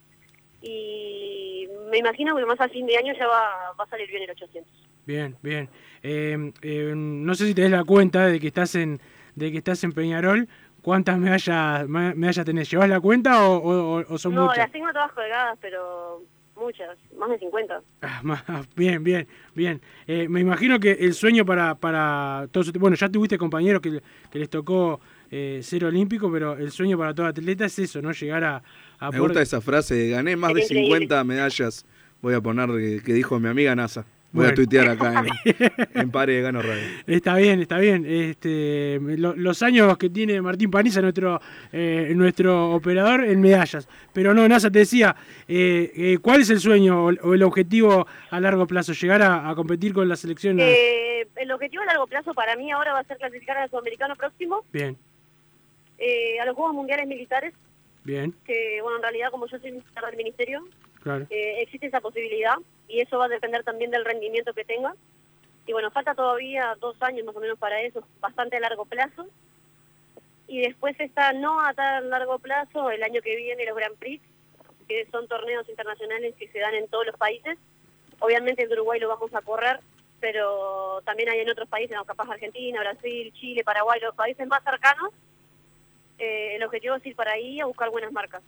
[0.62, 4.23] Y me imagino que más a fin de año ya va, va a salir bien
[4.23, 4.71] el 800.
[5.05, 5.69] Bien, bien.
[6.03, 8.99] Eh, eh, no sé si te das la cuenta de que estás en
[9.35, 10.49] de que estás en Peñarol,
[10.82, 12.70] ¿Cuántas medallas, medallas tenés?
[12.70, 14.58] ¿Llevas la cuenta o, o, o son no, muchas?
[14.58, 16.24] No, las tengo todas colgadas, pero
[16.60, 17.82] muchas, más de 50.
[18.02, 18.22] Ah,
[18.76, 19.82] bien, bien, bien.
[20.08, 24.39] Eh, me imagino que el sueño para, para todos, bueno, ya tuviste compañeros que, que
[24.39, 25.00] les tocó
[25.32, 28.12] eh, ser olímpico, pero el sueño para todo atleta es eso, ¿no?
[28.12, 28.63] Llegar a...
[29.00, 31.86] a Me gusta esa frase, gané más de 50 medallas,
[32.22, 34.06] voy a poner que, que dijo mi amiga NASA.
[34.32, 35.56] Voy a tuitear acá en,
[36.02, 36.84] en Pare de Gano Radio.
[37.08, 38.06] Está bien, está bien.
[38.08, 43.89] Este, lo, los años que tiene Martín Paniza, nuestro, eh, nuestro operador, en medallas.
[44.13, 45.15] Pero no, NASA, te decía,
[45.48, 48.94] eh, eh, ¿cuál es el sueño o el objetivo a largo plazo?
[48.94, 50.60] ¿Llegar a, a competir con la selección?
[50.60, 54.15] Eh, el objetivo a largo plazo para mí ahora va a ser clasificar al Sudamericano
[54.15, 54.63] próximo.
[54.72, 54.96] Bien.
[55.98, 57.54] Eh, a los Juegos Mundiales Militares.
[58.04, 58.34] Bien.
[58.46, 60.68] Que, bueno, en realidad, como yo soy ministra del Ministerio,
[61.29, 62.55] Eh, existe esa posibilidad
[62.88, 64.95] y eso va a depender también del rendimiento que tenga.
[65.65, 69.27] Y bueno, falta todavía dos años más o menos para eso, bastante a largo plazo.
[70.47, 74.23] Y después está no a tan largo plazo el año que viene los Grand Prix,
[74.88, 77.57] que son torneos internacionales que se dan en todos los países.
[78.17, 79.79] Obviamente en Uruguay lo vamos a correr,
[80.19, 84.63] pero también hay en otros países, no, capaz Argentina, Brasil, Chile, Paraguay, los países más
[84.63, 85.13] cercanos.
[86.17, 88.41] Eh, el objetivo es ir para ahí a buscar buenas marcas.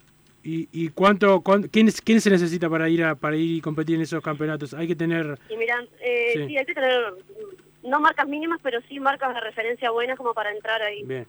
[0.44, 3.96] ¿Y, y cuánto, cuán- quién, quién se necesita para ir a para ir y competir
[3.96, 4.74] en esos campeonatos?
[4.74, 5.38] Hay que tener...
[5.50, 6.48] Y eh, Sí.
[6.48, 6.58] sí.
[6.58, 7.14] hay que tener,
[7.84, 11.28] no marcas mínimas, pero sí marcas de referencia buenas como para entrar ahí, Bien,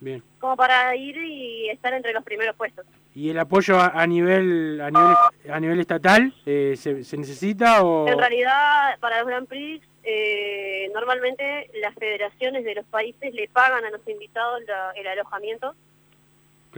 [0.00, 0.22] bien.
[0.38, 2.86] como para ir y estar entre los primeros puestos.
[3.14, 5.16] ¿Y el apoyo a, a nivel a nivel
[5.50, 8.06] a nivel estatal eh, se, se necesita o...?
[8.08, 13.84] En realidad, para los Grand Prix, eh, normalmente las federaciones de los países le pagan
[13.84, 15.74] a los invitados la- el alojamiento,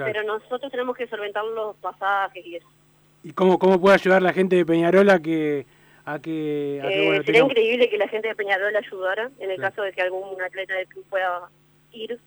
[0.04, 0.12] Claro.
[0.12, 2.66] pero nosotros tenemos que solventar los pasajes y eso.
[3.24, 5.66] ¿Y cómo, cómo puede ayudar la gente de Peñarol a que...
[6.04, 9.50] A que, a que, Eh, bueno, sería increíble que la gente de Peñarol ayudara en
[9.50, 9.70] el Claro.
[9.74, 11.50] caso de que algún atleta del club pueda
[11.92, 12.18] ir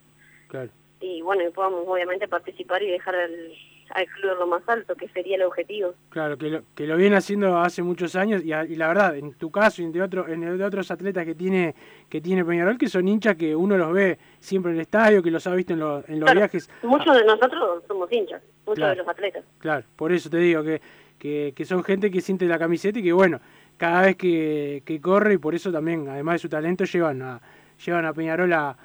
[0.50, 0.70] Claro.
[1.00, 3.54] y bueno, y podamos obviamente participar y dejar al,
[3.94, 5.94] al club en lo más alto, que sería el objetivo.
[6.10, 9.16] Claro, que lo, que lo viene haciendo hace muchos años y, a- y la verdad,
[9.18, 11.76] en tu caso y en de, otro, en el de otros atletas que tiene
[12.10, 15.32] que tiene Peñarol, que son hinchas que uno los ve siempre en el estadio, que
[15.32, 16.70] los ha visto en, los- en los Claro, viajes.
[16.84, 18.92] Muchos de nosotros somos hinchas, muchos Claro.
[18.92, 19.46] de los atletas.
[19.60, 20.82] Claro, por eso te digo que,
[21.18, 23.40] que, que son gente que siente la camiseta y que bueno,
[23.78, 27.42] cada vez que, que corre y por eso también, además de su talento, llevan a,
[27.86, 28.78] llevan a Peñarol a,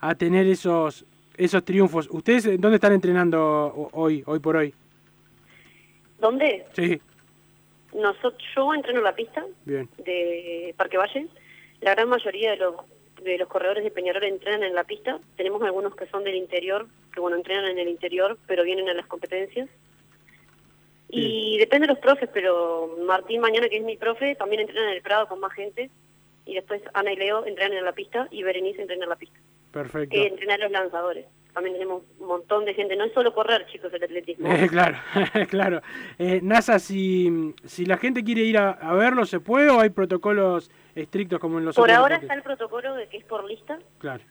[0.00, 2.08] a tener esos esos triunfos.
[2.10, 4.74] ¿Ustedes eh, dónde están entrenando ho- hoy, hoy por hoy?
[6.18, 6.64] ¿Dónde?
[6.72, 7.00] Sí,
[7.92, 11.26] Nosotros, yo entreno en la pista bien, de Parque Valle.
[11.80, 12.74] La gran mayoría de los
[13.22, 15.18] de los corredores de Peñarol entrenan en la pista.
[15.36, 18.94] Tenemos algunos que son del interior, que bueno, entrenan en el interior, pero vienen a
[18.94, 19.68] las competencias.
[21.08, 24.96] Y depende de los profes, pero Martín mañana, que es mi profe, también entrena en
[24.96, 25.90] el Prado con más gente.
[26.44, 29.38] Y después Ana y Leo entrenan en la pista y Berenice entrena en la pista.
[29.74, 30.14] Perfecto.
[30.14, 31.26] Que entrenan los lanzadores.
[31.52, 32.96] También tenemos un montón de gente.
[32.96, 34.50] No es solo correr, chicos, el atletismo.
[34.52, 34.96] Eh, claro,
[35.50, 35.82] claro.
[36.18, 39.90] Eh, NASA, si, si la gente quiere ir a, a verlo, ¿se puede o hay
[39.90, 42.22] protocolos estrictos como en los Por otros ahora deportes?
[42.24, 44.24] está el protocolo de que es por lista, Claro,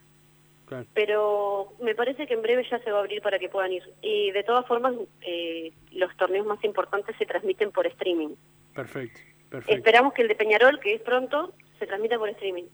[0.65, 0.85] claro.
[0.93, 3.83] pero me parece que en breve ya se va a abrir para que puedan ir.
[4.01, 8.35] Y de todas formas, eh, los torneos más importantes se transmiten por streaming.
[8.73, 9.75] Perfecto, perfecto.
[9.77, 12.65] Esperamos que el de Peñarol, que es pronto, se transmita por streaming.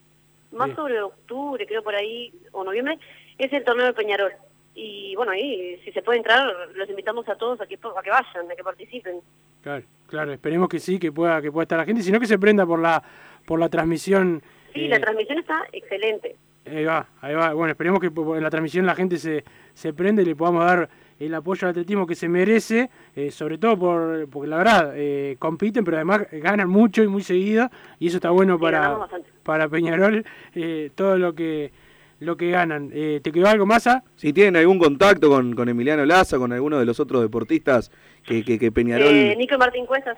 [0.51, 0.75] Más Bien.
[0.75, 2.97] sobre octubre, creo por ahí, o noviembre,
[3.37, 4.31] es el torneo de Peñarol.
[4.73, 8.09] Y bueno, ahí, si se puede entrar, los invitamos a todos a que, a que
[8.09, 9.21] vayan, a que participen.
[9.61, 12.39] Claro, claro, esperemos que sí, que pueda, que pueda estar la gente, sino que se
[12.39, 13.03] prenda por la
[13.49, 14.43] por la transmisión.
[14.73, 16.35] Sí, eh, la transmisión está excelente.
[16.65, 17.53] Ahí va, ahí va.
[17.53, 19.43] Bueno, esperemos que en la transmisión la gente se,
[19.73, 20.87] se prende y le podamos dar
[21.19, 25.35] el apoyo al atletismo que se merece, eh, sobre todo por, porque la verdad eh,
[25.39, 29.07] compiten, pero además ganan mucho y muy seguido, y eso está bueno para,
[29.43, 31.71] para Peñarol, eh, todo lo que
[32.19, 32.91] lo que ganan.
[32.93, 33.87] Eh, ¿Te quedó algo más?
[33.87, 34.03] ah?
[34.15, 37.91] Si tienen algún contacto con, con Emiliano Laza, con alguno de los otros deportistas
[38.25, 39.13] que, que, que Peñarol...
[39.13, 40.17] Eh, Nico Martín Cuestas,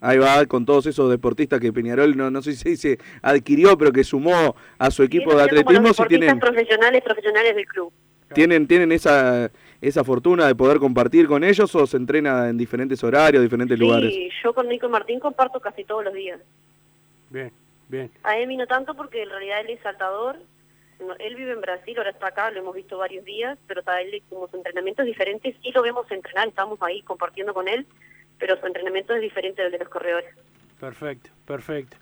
[0.00, 3.76] Ahí va, con todos esos deportistas que Peñarol, no, no sé si se dice adquirió,
[3.76, 7.66] pero que sumó a su equipo de atletismo, los si deportistas tienen, profesionales, profesionales del
[7.66, 7.92] club.
[8.32, 9.50] tienen, tienen esa,
[9.80, 14.12] esa fortuna de poder compartir con ellos o se entrena en diferentes horarios, diferentes lugares.
[14.12, 16.40] Sí, yo con Nico Martín comparto casi todos los días.
[17.30, 17.52] Bien,
[17.88, 18.10] bien.
[18.24, 20.36] A Emi no tanto porque en realidad él es saltador.
[21.20, 24.20] Él vive en Brasil, ahora está acá, lo hemos visto varios días, pero está él
[24.28, 25.56] como su entrenamiento es diferente.
[25.62, 27.86] Sí lo vemos entrenar, estamos ahí compartiendo con él,
[28.36, 30.34] pero su entrenamiento es diferente del de los corredores.
[30.80, 31.96] Perfecto, perfecto.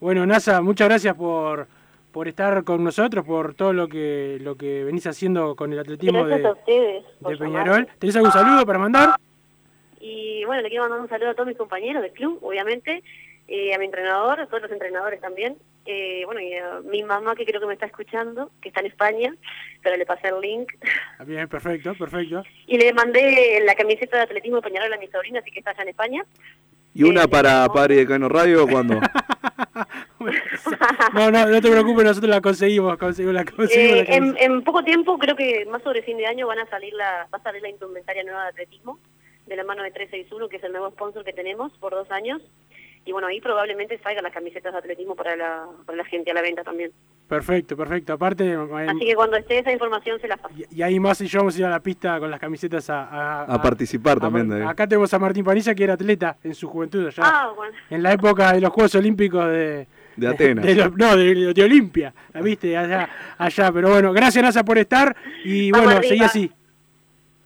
[0.00, 1.66] Bueno, NASA, muchas gracias por,
[2.12, 6.24] por estar con nosotros, por todo lo que lo que venís haciendo con el atletismo
[6.24, 7.66] Gracias a de, ustedes por de Peñarol.
[7.66, 7.98] llamarme.
[7.98, 9.10] ¿Tenés algún saludo para mandar?
[10.00, 13.02] Y bueno, le quiero mandar un saludo a todos mis compañeros del club, obviamente,
[13.48, 15.56] eh, a mi entrenador, a todos los entrenadores también.
[15.86, 18.86] Eh, bueno, y a mi mamá que creo que me está escuchando, que está en
[18.88, 19.34] España,
[19.82, 20.70] pero le pasé el link.
[21.18, 22.42] Ah, Bien, perfecto, perfecto.
[22.66, 25.70] Y le mandé la camiseta de atletismo de Peñarol a mi sobrina, así que está
[25.70, 26.24] allá en España.
[26.94, 29.00] Y una para Padre de Cano Radio cuando...
[31.14, 34.44] No, no, no te preocupes, nosotros la conseguimos, conseguimos la conseguimos la Eh, en, camiseta.
[34.44, 37.38] en poco tiempo, creo que más sobre fin de año, van a salir la, va
[37.38, 38.98] a salir la indumentaria nueva de atletismo,
[39.46, 42.42] de la mano de 361, que es el nuevo sponsor que tenemos por dos años.
[43.04, 46.34] Y bueno, ahí probablemente salgan las camisetas de atletismo para la, para la gente a
[46.34, 46.90] la venta también.
[47.26, 48.12] Perfecto, perfecto.
[48.12, 50.54] Aparte, eh, Así que cuando esté esa información se las paso.
[50.70, 53.04] y ahí más y yo vamos a ir a la pista con las camisetas a...
[53.04, 56.68] A, A participar también de- Acá tenemos a Martín Panilla, que era atleta en su
[56.68, 57.22] juventud allá.
[57.24, 57.74] Ah, bueno.
[57.88, 59.86] En la época de los Juegos Olímpicos de...
[60.18, 60.64] De Atenas.
[60.64, 62.76] de no, de, de Olimpia, ¿la ¿viste?
[62.76, 63.08] Allá,
[63.38, 63.72] allá.
[63.72, 65.14] Pero bueno, gracias NASA por estar
[65.44, 66.08] y Vamos bueno, arriba.
[66.10, 66.52] seguí así.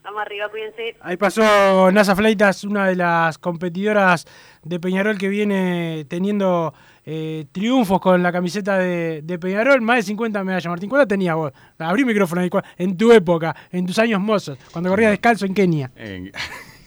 [0.05, 0.97] Vamos arriba, cuídense.
[1.01, 4.27] Ahí pasó Nasa Fleitas, una de las competidoras
[4.64, 6.75] de Peñarol que viene teniendo
[7.07, 10.66] eh, triunfos con la camiseta de, de Peñarol, más de 50 medallas.
[10.66, 11.53] Martín, ¿cuántas tenías vos?
[11.79, 15.91] Abrí micrófono ¿cuál- en tu época, en tus años mozos, cuando corrías descalzo en Kenia.
[15.97, 16.33] En-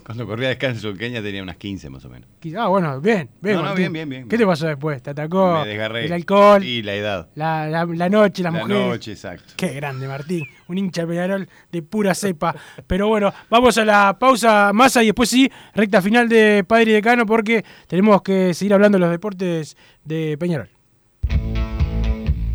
[0.06, 2.30] cuando corría descanso en Kenia tenía unas 15 más o menos.
[2.58, 3.56] Ah, bueno, bien, bien.
[3.56, 4.28] No, no, bien, bien, bien.
[4.28, 5.02] ¿Qué te pasó después?
[5.02, 6.06] ¿Te atacó Me desgarré.
[6.06, 6.64] el alcohol?
[6.64, 7.30] Y la edad.
[7.36, 8.88] La, la- la noche, las La mujeres.
[8.88, 9.54] noche, exacto.
[9.58, 10.44] Qué grande, Martín.
[10.68, 12.56] Un hincha de Peñarol de pura cepa.
[12.86, 16.94] Pero bueno, vamos a la pausa masa y después sí, recta final de Padre y
[16.94, 20.70] Decano porque tenemos que seguir hablando de los deportes de Peñarol.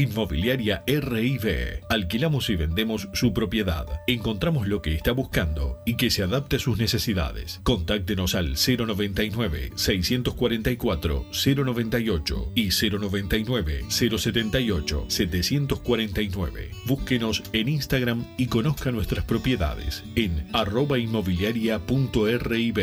[0.00, 1.84] Inmobiliaria RIB.
[1.90, 3.86] Alquilamos y vendemos su propiedad.
[4.06, 7.60] Encontramos lo que está buscando y que se adapte a sus necesidades.
[7.64, 16.70] Contáctenos al 099 644 098 y 099 078 749.
[16.86, 22.78] Búsquenos en Instagram y conozca nuestras propiedades en arroba inmobiliaria.rib.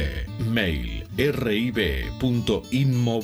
[0.52, 3.24] Mail rib.inmob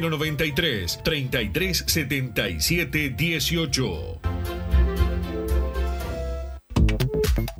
[0.00, 4.55] 093 33 77 18.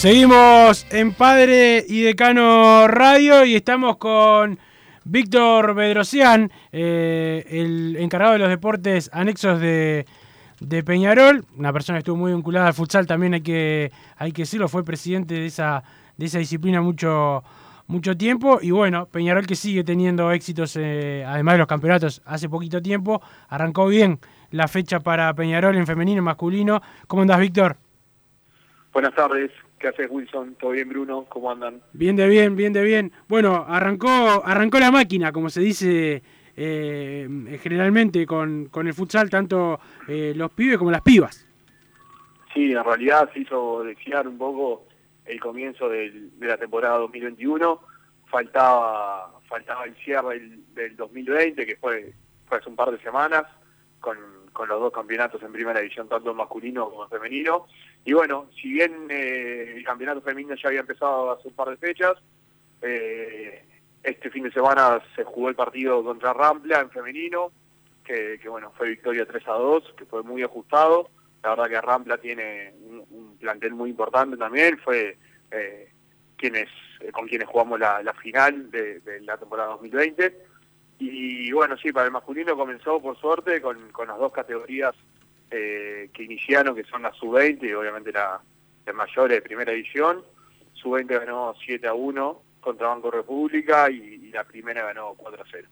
[0.00, 4.58] Seguimos en Padre y Decano Radio y estamos con
[5.04, 10.06] Víctor Bedrosian, eh, el encargado de los deportes anexos de,
[10.86, 14.68] Peñarol, una persona que estuvo muy vinculada al futsal, también hay que, hay que decirlo,
[14.68, 15.84] fue presidente de esa,
[16.16, 17.44] de esa disciplina mucho,
[17.86, 22.48] mucho tiempo y bueno, Peñarol que sigue teniendo éxitos, eh, además de los campeonatos, hace
[22.48, 23.20] poquito tiempo,
[23.50, 24.18] arrancó bien
[24.50, 26.80] la fecha para Peñarol en femenino y masculino.
[27.06, 27.76] ¿Cómo andás, Víctor?
[28.94, 29.50] Buenas tardes.
[29.80, 30.56] ¿Qué haces, Wilson?
[30.56, 31.24] ¿Todo bien, Bruno?
[31.30, 31.80] ¿Cómo andan?
[31.94, 33.12] Bien de bien, bien de bien.
[33.28, 34.08] Bueno, arrancó,
[34.44, 36.22] arrancó la máquina, como se dice
[36.54, 41.46] eh, generalmente con, con, el futsal, tanto eh, los pibes como las pibas.
[42.52, 44.86] Sí, en realidad se hizo desear un poco
[45.24, 47.80] el comienzo del, de la temporada 2021.
[48.26, 52.12] Faltaba faltaba el cierre del, del 2020, que fue,
[52.46, 53.44] fue hace un par de semanas,
[53.98, 54.18] con,
[54.52, 57.66] con los dos campeonatos en primera división, tanto masculino como en femenino.
[58.04, 61.76] Y bueno, si bien eh, el campeonato femenino ya había empezado hace un par de
[61.76, 62.14] fechas,
[62.82, 63.64] eh,
[64.02, 67.52] este fin de semana se jugó el partido contra Rampla en femenino,
[68.04, 71.10] que, que, bueno, fue victoria 3 a 2, que fue muy ajustado.
[71.42, 72.74] La verdad que Rampla tiene
[73.10, 75.16] un, plantel muy importante también, fue
[75.50, 75.90] eh,
[76.36, 76.68] quienes
[77.12, 80.49] con quienes jugamos la, final de, la temporada 2020.
[81.00, 84.94] Y bueno, sí, para el masculino comenzó por suerte con, con las dos categorías
[85.50, 88.40] eh, que iniciaron, que son la sub-20 y obviamente la,
[88.86, 90.22] la mayor de primera edición.
[90.74, 95.46] Sub-20 ganó 7 a 1 contra Banco República y, y la primera ganó 4 a
[95.50, 95.68] 0.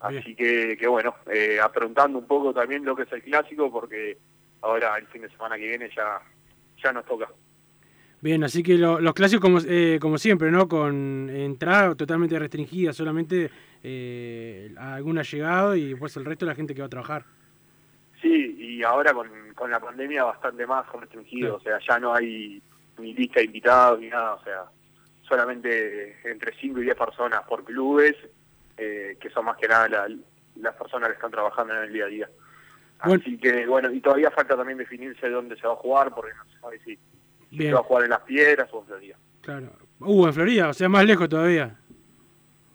[0.00, 4.18] Así que, que bueno, eh, afrontando un poco también lo que es el clásico, porque
[4.60, 6.20] ahora el fin de semana que viene ya,
[6.82, 7.28] ya nos toca.
[8.26, 10.66] Bien, así que lo, los clásicos como, eh, como siempre, ¿no?
[10.66, 13.48] Con entrada totalmente restringida, solamente
[13.84, 17.24] eh, algún llegado y después el resto de la gente que va a trabajar.
[18.20, 21.68] Sí, y ahora con, con la pandemia bastante más restringido, sí.
[21.68, 22.60] o sea, ya no hay
[22.98, 24.64] ni lista de invitados ni nada, o sea,
[25.28, 28.16] solamente entre 5 y 10 personas por clubes,
[28.76, 30.08] eh, que son más que nada la,
[30.56, 32.30] las personas que están trabajando en el día a día.
[33.04, 33.22] Bueno.
[33.24, 36.44] Así que, bueno, y todavía falta también definirse dónde se va a jugar, porque no
[36.50, 36.98] se sabe si,
[37.50, 39.16] se va a jugar en las piedras o en Florida.
[39.40, 39.72] Claro.
[40.00, 41.78] Uh, en Florida, o sea, más lejos todavía.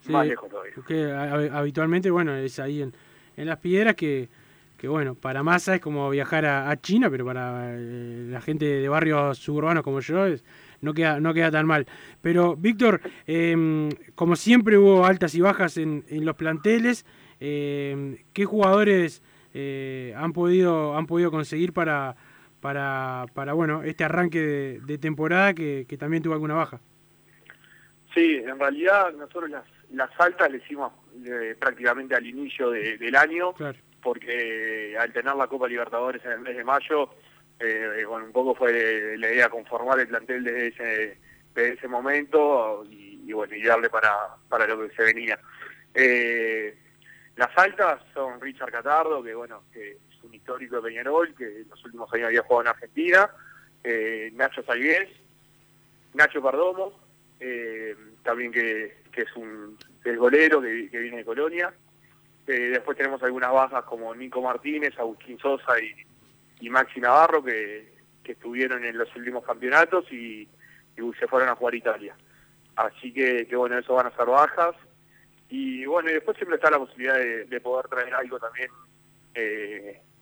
[0.00, 1.56] Sí, más lejos todavía.
[1.56, 2.92] Habitualmente, bueno, es ahí en,
[3.36, 4.28] en las piedras que,
[4.76, 8.64] que, bueno, para Massa es como viajar a, a China, pero para eh, la gente
[8.64, 10.44] de barrios suburbanos como yo es,
[10.80, 11.86] no queda, no queda tan mal.
[12.20, 17.06] Pero, Víctor, eh, como siempre hubo altas y bajas en, en los planteles,
[17.38, 19.22] eh, ¿qué jugadores
[19.54, 22.16] eh, han, podido, han podido conseguir para,
[22.62, 26.80] para, para bueno, este arranque de, de temporada que, que, también tuvo alguna baja?
[28.14, 30.92] Sí, en realidad nosotros las, las altas le hicimos
[31.26, 33.76] eh, prácticamente al inicio de, del año, claro.
[34.00, 37.10] porque al tener la Copa Libertadores en el mes de mayo,
[37.58, 41.18] eh, bueno, un poco fue la idea conformar el plantel desde ese,
[41.54, 45.36] desde ese momento y, y, bueno, y darle para, para lo que se venía.
[45.94, 46.76] Eh,
[47.34, 51.84] las altas son Richard Catardo, que bueno, que un histórico de Peñarol, que en los
[51.84, 53.30] últimos años había jugado en Argentina,
[53.84, 55.08] eh, Nacho Salgués,
[56.14, 56.92] Nacho Perdomo,
[57.40, 61.72] eh, también que, que, es un el golero que, viene de Colonia.
[62.46, 65.94] Eh, después tenemos algunas bajas como Nico Martínez, Agustín Sosa y,
[66.60, 67.92] y Maxi Navarro, que,
[68.22, 70.48] que estuvieron en los últimos campeonatos y,
[70.96, 72.14] y se fueron a jugar Italia.
[72.76, 74.74] Así que, bueno, eso van a ser bajas.
[75.48, 78.70] Y bueno, y después siempre está la posibilidad de, de poder traer algo también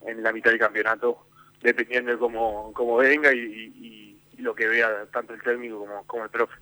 [0.05, 1.25] en la mitad del campeonato,
[1.61, 6.31] dependiendo de cómo, cómo venga y, lo que vea tanto el técnico como, como el
[6.31, 6.55] profe.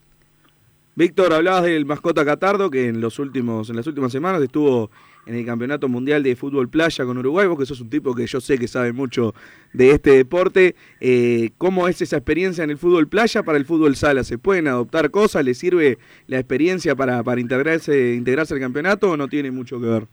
[0.96, 4.92] Víctor, hablabas del mascota Catardo, que en los últimos, en las últimas semanas estuvo
[5.26, 8.28] en el Campeonato Mundial de Fútbol Playa con Uruguay, vos que sos un tipo que
[8.28, 9.34] yo sé que sabe mucho
[9.72, 10.76] de este deporte.
[11.00, 14.26] Eh, ¿Cómo es esa experiencia en el fútbol playa para el fútbol sala?
[14.26, 15.46] ¿Se pueden adoptar cosas?
[15.46, 19.88] ¿Le sirve la experiencia para, para integrarse, integrarse al campeonato o no tiene mucho que
[19.88, 20.08] ver?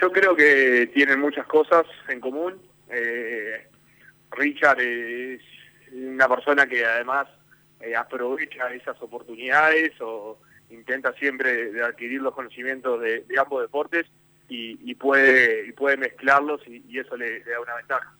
[0.00, 2.60] Yo creo que tienen muchas cosas en común.
[2.90, 3.66] Eh,
[4.32, 5.40] Richard es,
[5.92, 7.28] una persona que además
[7.80, 10.40] eh, aprovecha esas oportunidades o
[10.70, 14.06] intenta siempre de adquirir los conocimientos de, de ambos deportes
[14.48, 18.12] y, y puede y puede mezclarlos y, y eso le, le da una ventaja.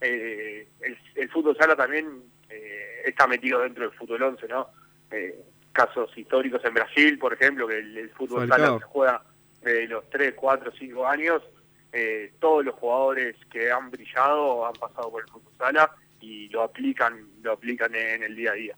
[0.00, 4.68] Eh, el, el fútbol sala también eh, está metido dentro del fútbol 11, ¿no?
[5.10, 5.40] Eh,
[5.72, 8.66] casos históricos en Brasil, por ejemplo, que el, el fútbol Falcao.
[8.66, 9.22] sala se juega
[9.72, 11.42] de los 3, 4, 5 años,
[11.92, 15.90] eh, todos los jugadores que han brillado han pasado por el fútbol sala
[16.20, 18.76] y lo aplican lo aplican en el día a día.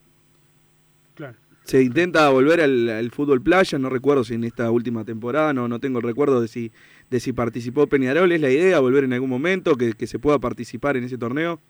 [1.65, 5.69] Se intenta volver al, al fútbol playa, no recuerdo si en esta última temporada, no,
[5.69, 6.73] no tengo el recuerdo de si,
[7.11, 8.33] de si participó Peñarol.
[8.33, 11.61] ¿Es la idea volver en algún momento, que, que se pueda participar en ese torneo?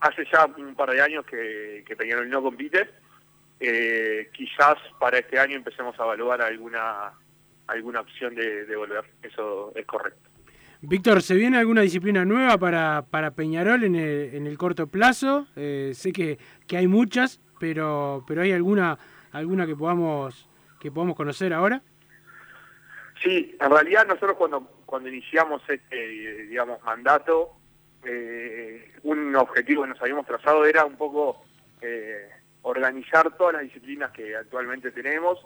[0.00, 2.90] Hace ya un par de años que, que Peñarol no compite.
[3.58, 7.12] Eh, quizás para este año empecemos a evaluar alguna
[7.72, 9.04] alguna opción de, de volver.
[9.22, 10.28] Eso es correcto.
[10.84, 15.46] Víctor, ¿se viene alguna disciplina nueva para, para Peñarol en el, en el corto plazo?
[15.54, 18.98] Eh, sé que, que hay muchas, pero, pero ¿hay alguna
[19.30, 20.48] alguna que podamos
[20.80, 21.82] que podamos conocer ahora?
[23.22, 27.52] Sí, en realidad nosotros cuando cuando iniciamos este, digamos, mandato,
[28.04, 31.44] eh, un objetivo que nos habíamos trazado era un poco
[31.80, 32.28] eh,
[32.62, 35.38] organizar todas las disciplinas que actualmente tenemos,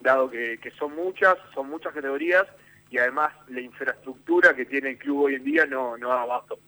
[0.00, 2.44] dado que, que son muchas, son muchas categorías
[2.90, 6.58] y además la infraestructura que tiene el club hoy en día no, no da abasto.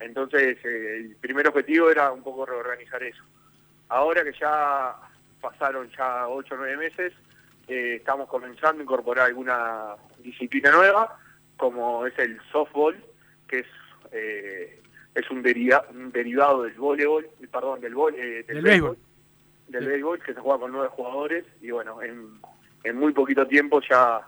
[0.00, 3.22] Entonces, eh, el primer objetivo era un poco reorganizar eso.
[3.88, 4.94] Ahora que ya
[5.40, 7.12] pasaron ya 8 o 9 meses,
[7.68, 11.18] eh, estamos comenzando a incorporar alguna disciplina nueva,
[11.56, 12.96] como es el softball,
[13.48, 13.66] que es
[14.12, 14.80] eh,
[15.14, 18.98] es un, deriva- un derivado del voleibol, perdón, del, vole- eh, del, Del béisbol, béisbol.
[19.68, 22.40] del béisbol, que se juega con nueve jugadores, y bueno, en,
[22.84, 24.20] en muy poquito tiempo ya,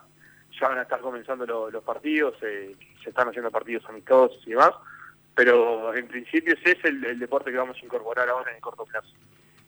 [0.61, 4.51] ya van a estar comenzando lo- los partidos, eh, se están haciendo partidos amistosos y
[4.51, 4.71] demás,
[5.35, 8.63] pero en principio ese es el, el deporte que vamos a incorporar ahora en el
[8.63, 9.09] corto plazo.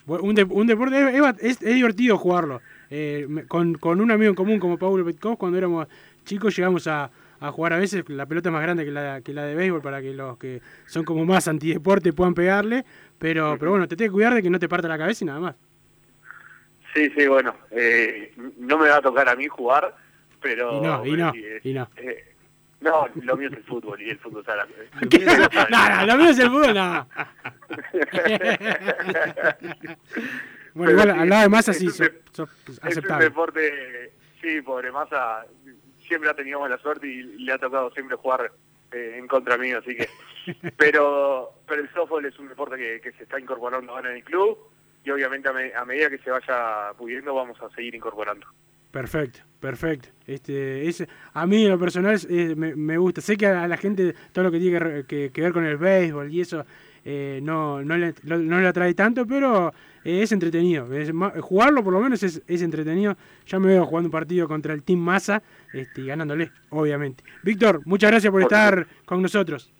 [0.07, 2.61] Un, de- un deporte, es, es- es divertido jugarlo.
[2.89, 5.87] Eh, con, con un amigo en común como Paulo Petkov, cuando éramos
[6.25, 9.31] chicos llegamos a, a jugar a veces, la pelota es más grande que la, que
[9.33, 12.83] la de béisbol para que los que son como más antideporte puedan pegarle,
[13.19, 15.27] pero, pero bueno, te tienes que cuidar de que no te parta la cabeza y
[15.27, 15.55] nada más.
[16.93, 19.95] Sí, sí, bueno, eh, no me va a tocar a mí jugar,
[20.41, 20.77] pero...
[20.77, 21.87] Y no, y no, eh, y no.
[21.97, 22.33] eh,
[22.81, 24.65] no, lo mío es el fútbol y el fútbol sala.
[25.69, 27.07] no, lo mío es el fútbol, no.
[30.73, 35.45] bueno, igual sí, hablaba de masa, es sí, so- Es un deporte, sí, pobre Massa,
[36.07, 38.51] siempre ha tenido mala suerte y le ha tocado siempre jugar
[38.91, 40.09] eh, en contra mío, así que...
[40.77, 44.23] Pero pero el softball es un deporte que, que se está incorporando ahora en el
[44.23, 44.57] club
[45.11, 48.45] obviamente a, me- a medida que se vaya pudiendo vamos a seguir incorporando.
[48.91, 50.09] Perfecto, perfecto.
[50.25, 53.21] Este, es, a mí en lo personal es- me, me gusta.
[53.21, 55.77] Sé que a la gente todo lo que tiene que, que- que ver con el
[55.77, 56.65] béisbol y eso
[57.05, 59.69] eh, no, no, le, lo- no le atrae tanto, pero
[60.03, 60.91] eh, es entretenido.
[60.93, 63.15] Es jugarlo por lo menos es, es entretenido.
[63.45, 65.41] Ya me veo jugando un partido contra el Team Massa
[65.71, 67.23] este, y ganándole, obviamente.
[67.43, 69.71] Víctor, muchas gracias por Por estar con nosotros.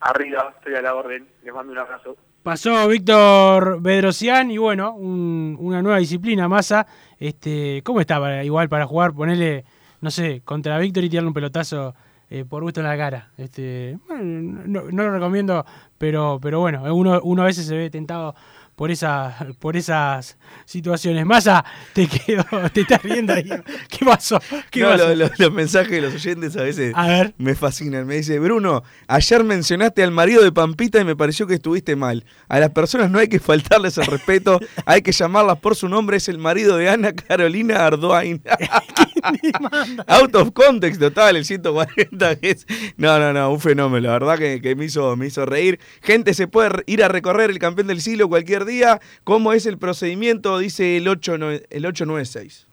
[0.00, 2.16] Arriba, estoy a la orden, les mando un abrazo.
[2.42, 6.86] Pasó Víctor Bedrosian y bueno, un- una nueva disciplina, Massa.
[7.18, 9.12] Este, ¿Cómo está para, igual para jugar?
[9.12, 9.64] Ponerle,
[10.00, 11.94] no sé, contra Víctor y tirarle un pelotazo
[12.30, 13.30] eh, por gusto en la cara.
[13.36, 15.64] Este, no, lo recomiendo,
[15.98, 18.34] pero, pero bueno, uno a veces se ve tentado
[18.76, 21.24] por esa, por esas situaciones.
[21.26, 23.48] Massa, te quedo, te estás riendo ahí.
[23.88, 24.40] ¿Qué pasó?
[24.70, 25.08] ¿Qué No, pasó?
[25.08, 27.34] lo- lo- los mensajes de los oyentes a veces A ver.
[27.38, 28.06] me fascinan.
[28.06, 32.24] Me dice, Bruno, ayer mencionaste al marido de Pampita y me pareció que estuviste mal.
[32.48, 36.16] A las personas no hay que faltarles el respeto, hay que llamarlas por su nombre.
[36.16, 38.42] Es el marido de Ana Carolina Arduin.
[40.06, 42.36] Out of context total, el 140.
[42.36, 44.06] que es- No, no, no, un fenómeno.
[44.08, 45.78] La verdad que, que me, hizo, me hizo reír.
[46.02, 49.00] Gente, se puede ir a recorrer el campeón del siglo cualquier día.
[49.24, 50.58] ¿Cómo es el procedimiento?
[50.58, 52.66] Dice el 89- el 896.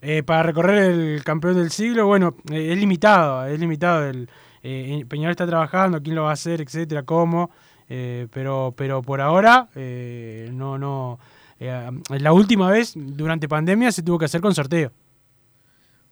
[0.00, 4.04] Eh, para recorrer el campeón del siglo, bueno, eh, es limitado, es limitado.
[4.08, 4.28] El,
[4.62, 7.50] eh, Peñarol está trabajando, quién lo va a hacer, etcétera, cómo.
[7.88, 11.18] eh, pero, pero por ahora, eh, no, no.
[11.58, 14.92] la última vez, durante pandemia, se tuvo que hacer con sorteo.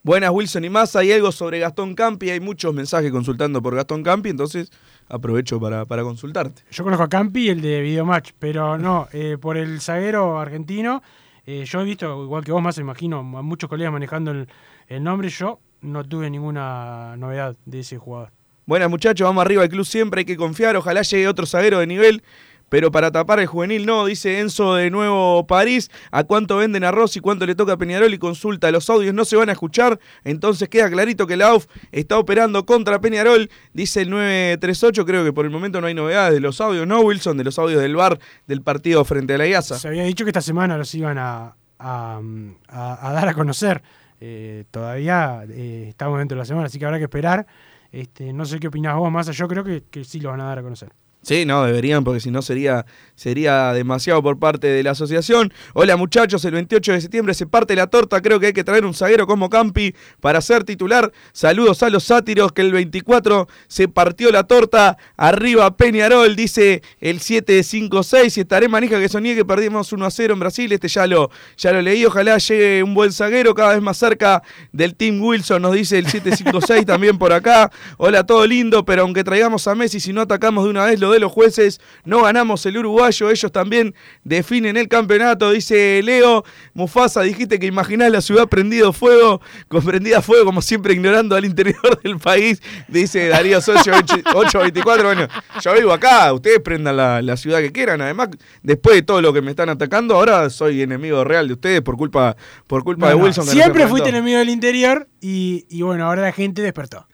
[0.06, 1.00] Buenas, Wilson y Massa.
[1.00, 2.30] Hay algo sobre Gastón Campi.
[2.30, 4.70] Hay muchos mensajes consultando por Gastón Campi, entonces
[5.08, 6.62] aprovecho para, para consultarte.
[6.70, 11.02] Yo conozco a Campi, el de Videomatch, pero no, eh, por el zaguero argentino,
[11.44, 14.46] eh, yo he visto, igual que vos más, imagino, a muchos colegas manejando el,
[14.86, 18.30] el nombre, yo no tuve ninguna novedad de ese jugador.
[18.64, 19.24] Buenas, muchachos.
[19.24, 20.20] Vamos arriba al club siempre.
[20.20, 20.76] Hay que confiar.
[20.76, 22.22] Ojalá llegue otro zaguero de nivel
[22.68, 25.90] pero para tapar el juvenil no, dice Enzo de Nuevo París.
[26.10, 28.12] ¿A cuánto venden arroz y cuánto le toca a Peñarol?
[28.12, 31.66] Y consulta, los audios no se van a escuchar, entonces queda clarito que la UF
[31.92, 35.04] está operando contra Peñarol, dice el 938.
[35.06, 37.36] Creo que por el momento no hay novedades de los audios, ¿no, Wilson?
[37.36, 39.78] De los audios del bar del partido frente a la IASA.
[39.78, 42.20] Se había dicho que esta semana los iban a, a,
[42.68, 43.82] a- a dar a conocer.
[44.20, 47.46] Eh, todavía eh, estamos dentro de la semana, así que habrá que esperar.
[47.92, 49.32] Este, no sé qué opinás vos, Massa.
[49.32, 50.90] Yo creo que, que sí lo van a dar a conocer.
[51.26, 55.52] Sí, no, deberían, porque si no sería, sería demasiado por parte de la asociación.
[55.74, 58.86] Hola muchachos, el 28 de septiembre se parte la torta, creo que hay que traer
[58.86, 61.10] un zaguero como Campi para ser titular.
[61.32, 64.98] Saludos a los sátiros, que el 24 se partió la torta.
[65.16, 70.34] Arriba Peñarol, dice el 756, y estaré manija que soñé que perdimos 1 a 0
[70.34, 73.82] en Brasil, este ya lo, ya lo leí, ojalá llegue un buen zaguero cada vez
[73.82, 77.72] más cerca del Team Wilson, nos dice el 756 también por acá.
[77.96, 81.15] Hola, todo lindo, pero aunque traigamos a Messi, si no atacamos de una vez lo
[81.16, 83.94] de los jueces, no ganamos el uruguayo, ellos también
[84.24, 86.44] definen el campeonato, dice Leo.
[86.74, 91.44] Mufasa, dijiste que imaginás la ciudad prendido fuego, con prendida fuego, como siempre ignorando al
[91.44, 95.04] interior del país, dice Darío Socio 824.
[95.04, 95.28] Bueno,
[95.62, 98.00] yo vivo acá, ustedes prendan la, la ciudad que quieran.
[98.00, 98.28] Además,
[98.62, 101.96] después de todo lo que me están atacando, ahora soy enemigo real de ustedes por
[101.96, 102.36] culpa,
[102.66, 103.44] por culpa de Wilson.
[103.44, 107.06] que Siempre fuiste enemigo del interior y, y bueno, ahora la gente despertó.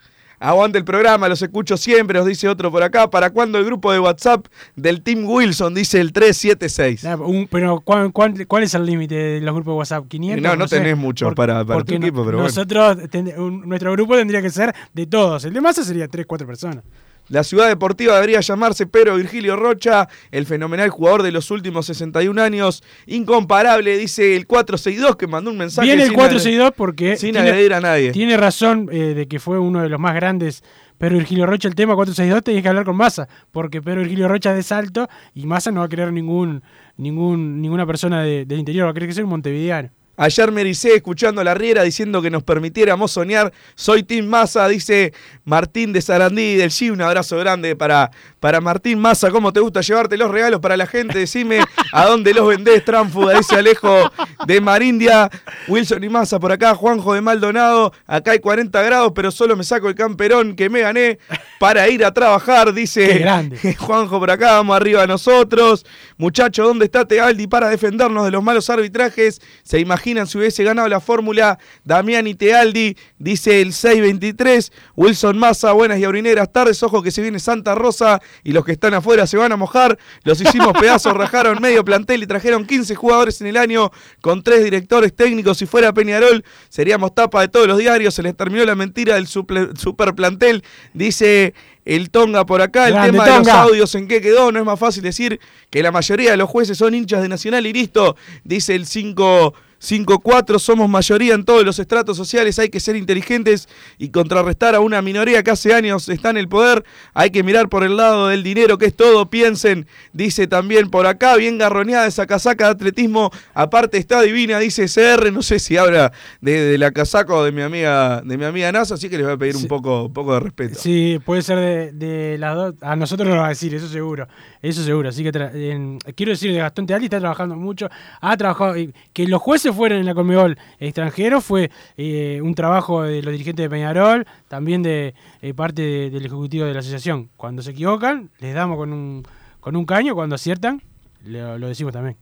[0.43, 3.09] Aguante el programa, los escucho siempre, os dice otro por acá.
[3.09, 5.75] ¿Para cuándo el grupo de WhatsApp del Team Wilson?
[5.75, 7.05] Dice el 376.
[7.05, 10.05] Nah, un- pero ¿cuál, cuál, cuál es el límite de los grupos de WhatsApp?
[10.09, 10.41] ¿500?
[10.43, 10.79] No, no sé.
[10.79, 12.49] tenés mucho Por- para- para porque tu equipo, pero bueno.
[12.49, 15.45] Nosotros, ten- un- nuestro grupo tendría que ser de todos.
[15.45, 16.83] El de Massa sería 3, 4 personas.
[17.29, 22.43] La ciudad deportiva debería llamarse Pedro Virgilio Rocha, el fenomenal jugador de los últimos 61
[22.43, 25.87] años, incomparable, dice el 462 que mandó un mensaje.
[25.87, 27.17] Viene el sin 462 porque.
[27.17, 28.11] sin agredir a nadie.
[28.13, 30.63] Tiene razón eh, de que fue uno de los más grandes.
[30.99, 34.51] Pedro Virgilio Rocha, el tema 462, tenés que hablar con Massa, porque Pedro Virgilio Rocha
[34.51, 36.63] es de salto y Massa no va a querer ningún,
[36.97, 39.91] ningún, ninguna persona de- del interior, va a querer que sea un montevideano.
[40.23, 43.53] Ayer me ericé escuchando la riera diciendo que nos permitiéramos soñar.
[43.75, 45.13] Soy Tim Massa, dice
[45.45, 46.93] Martín de Sarandí del G.
[46.93, 49.33] Un abrazo grande para, para Martín Massa.
[49.33, 51.19] ¿Cómo te gusta llevarte los regalos para la gente?
[51.19, 54.13] Decime a dónde los vendés, tránfuga, dice Alejo
[54.47, 55.29] de Marindia.
[55.67, 57.93] Wilson y Massa por acá, Juanjo de Maldonado.
[58.07, 61.19] Acá hay 40 grados, pero solo me saco el camperón que me gané
[61.59, 63.75] para ir a trabajar, dice grande.
[63.77, 65.85] Juanjo por acá, vamos arriba nosotros.
[66.17, 69.43] Muchacho, ¿dónde está Tealdi para defendernos de los malos arbitrajes?
[69.65, 69.81] ¿Se
[70.27, 72.97] si hubiese ganado la fórmula Damián y Tealdi?
[73.19, 74.73] Dice el 623.
[74.97, 76.83] Wilson Massa, buenas y aurineras tardes.
[76.83, 79.99] Ojo que se viene Santa Rosa y los que están afuera se van a mojar.
[80.25, 83.91] Los hicimos pedazos, rajaron medio plantel y trajeron 15 jugadores en el año
[84.21, 85.59] con tres directores técnicos.
[85.59, 88.15] Si fuera Peñarol, seríamos tapa de todos los diarios.
[88.15, 90.63] Se les terminó la mentira del super plantel.
[90.95, 91.55] Dice
[91.85, 92.89] el Tonga por acá.
[92.89, 94.53] El Grande, tema de los audios en qué quedó.
[94.53, 95.41] No es más fácil decir
[95.71, 98.17] que la mayoría de los jueces son hinchas de Nacional y listo.
[98.45, 99.55] Dice el 5.
[99.83, 103.69] 5-4, somos mayoría en todos los estratos sociales, hay que ser inteligentes
[103.99, 107.69] y contrarrestar a una minoría que hace años está en el poder, hay que mirar
[107.69, 112.07] por el lado del dinero que es todo, piensen, dice también por acá, bien garroneada
[112.07, 116.79] esa casaca de atletismo, aparte está divina, dice CR, no sé si habla de, de
[116.79, 119.39] la casaca o de mi amiga, de mi amiga NASA, así que les voy a
[119.39, 120.79] pedir un poco, un poco de respeto.
[120.79, 122.75] Sí, puede ser de, de las dos.
[122.81, 124.29] A nosotros nos va a decir, eso seguro.
[124.63, 125.09] Eso seguro.
[125.09, 125.31] Así que
[125.71, 127.89] en- quiero decir de Gastón Tealdi está trabajando mucho.
[128.21, 128.75] Ha trabajado.
[129.13, 133.65] Que los jueces fueran en la Conmebol extranjeros fue eh, un trabajo de los dirigentes
[133.65, 137.29] de Peñarol, también de eh, parte de- del ejecutivo de la asociación.
[137.37, 139.25] Cuando se equivocan, les damos con un,
[139.61, 140.15] con un caño.
[140.15, 140.81] Cuando aciertan,
[141.25, 142.17] lo decimos también.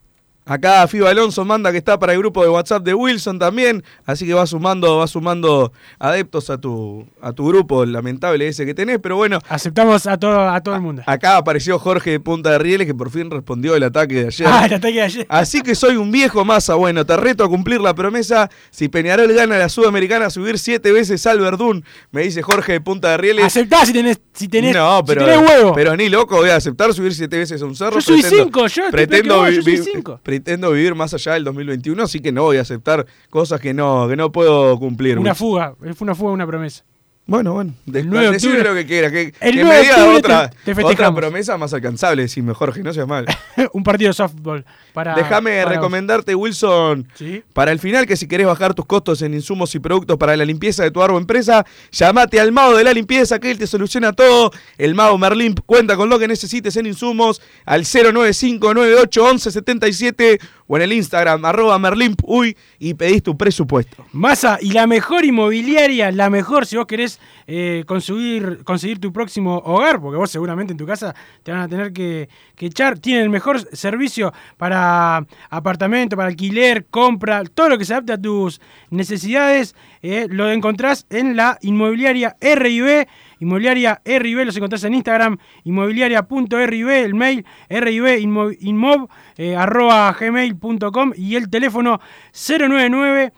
[0.46, 4.26] Acá Fiba Alonso manda que está para el grupo de WhatsApp de Wilson también, así
[4.26, 8.98] que va sumando, va sumando adeptos a tu, a tu grupo lamentable ese que tenés,
[9.00, 9.38] pero bueno.
[9.48, 11.02] Aceptamos a todo, a todo el mundo.
[11.06, 14.48] Acá apareció Jorge de Punta de Rieles que por fin respondió el ataque de ayer.
[14.50, 15.26] Ah, el ataque de ayer.
[15.28, 16.74] Así que soy un viejo masa.
[16.74, 18.50] Bueno, te reto a cumplir la promesa.
[18.70, 22.80] Si Peñarol gana la Sudamericana, a subir siete veces al Verdún, me dice Jorge de
[22.80, 23.44] Punta de Rieles.
[23.44, 25.72] Aceptá si tenés, si tenés, no, pero, si tenés huevo.
[25.74, 27.94] pero ni loco voy a aceptar subir siete veces a un cerro.
[27.96, 30.20] Yo subí Pretendo- cinco, yo estoy pretendo, yo vi- cinco.
[30.30, 34.06] Pretendo vivir más allá del 2021, así que no voy a aceptar cosas que no,
[34.08, 35.18] que no puedo cumplir.
[35.18, 36.84] Una fuga, fue una fuga, una promesa.
[37.26, 37.74] Bueno, bueno.
[37.86, 39.08] De, El 9 de decime octubre- lo que quiera.
[39.08, 41.20] Que, el que 9 me de diga octubre otra, te- te otra festejamos.
[41.20, 42.22] promesa más alcanzable.
[42.22, 43.24] Decime, Jorge, no seas mal.
[43.72, 45.14] un partido de softball para.
[45.14, 47.44] Déjame recomendarte, Wilson, Sí.
[47.52, 50.44] para el final, que si querés bajar tus costos en insumos y productos para la
[50.44, 54.12] limpieza de tu árbol empresa, llamate al mago de la limpieza, que él te soluciona
[54.12, 54.50] todo.
[54.76, 60.40] El mago Merlin cuenta con lo que necesites en insumos al 095981177
[60.72, 64.06] o en el Instagram arroba merlimpuy y pedís tu presupuesto.
[64.12, 67.18] Masa, y la mejor inmobiliaria, la mejor si vos querés
[67.48, 71.12] eh, conseguir, conseguir tu próximo hogar, porque vos seguramente en tu casa
[71.42, 76.86] te van a tener que, que echar, tienen el mejor servicio para apartamento, para alquiler,
[76.88, 78.60] compra, todo lo que se adapte a tus
[78.90, 83.08] necesidades, eh, lo encontrás en la inmobiliaria RIB.
[83.40, 91.50] Inmobiliaria RIB, los encontrás en Instagram, inmobiliaria.rib, el mail ribinmov, eh, arroba gmail.com y el
[91.50, 92.00] teléfono
[92.32, 93.32] 099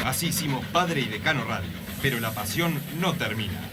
[0.05, 1.69] Así hicimos Padre y Decano Radio,
[2.01, 3.72] pero la pasión no termina.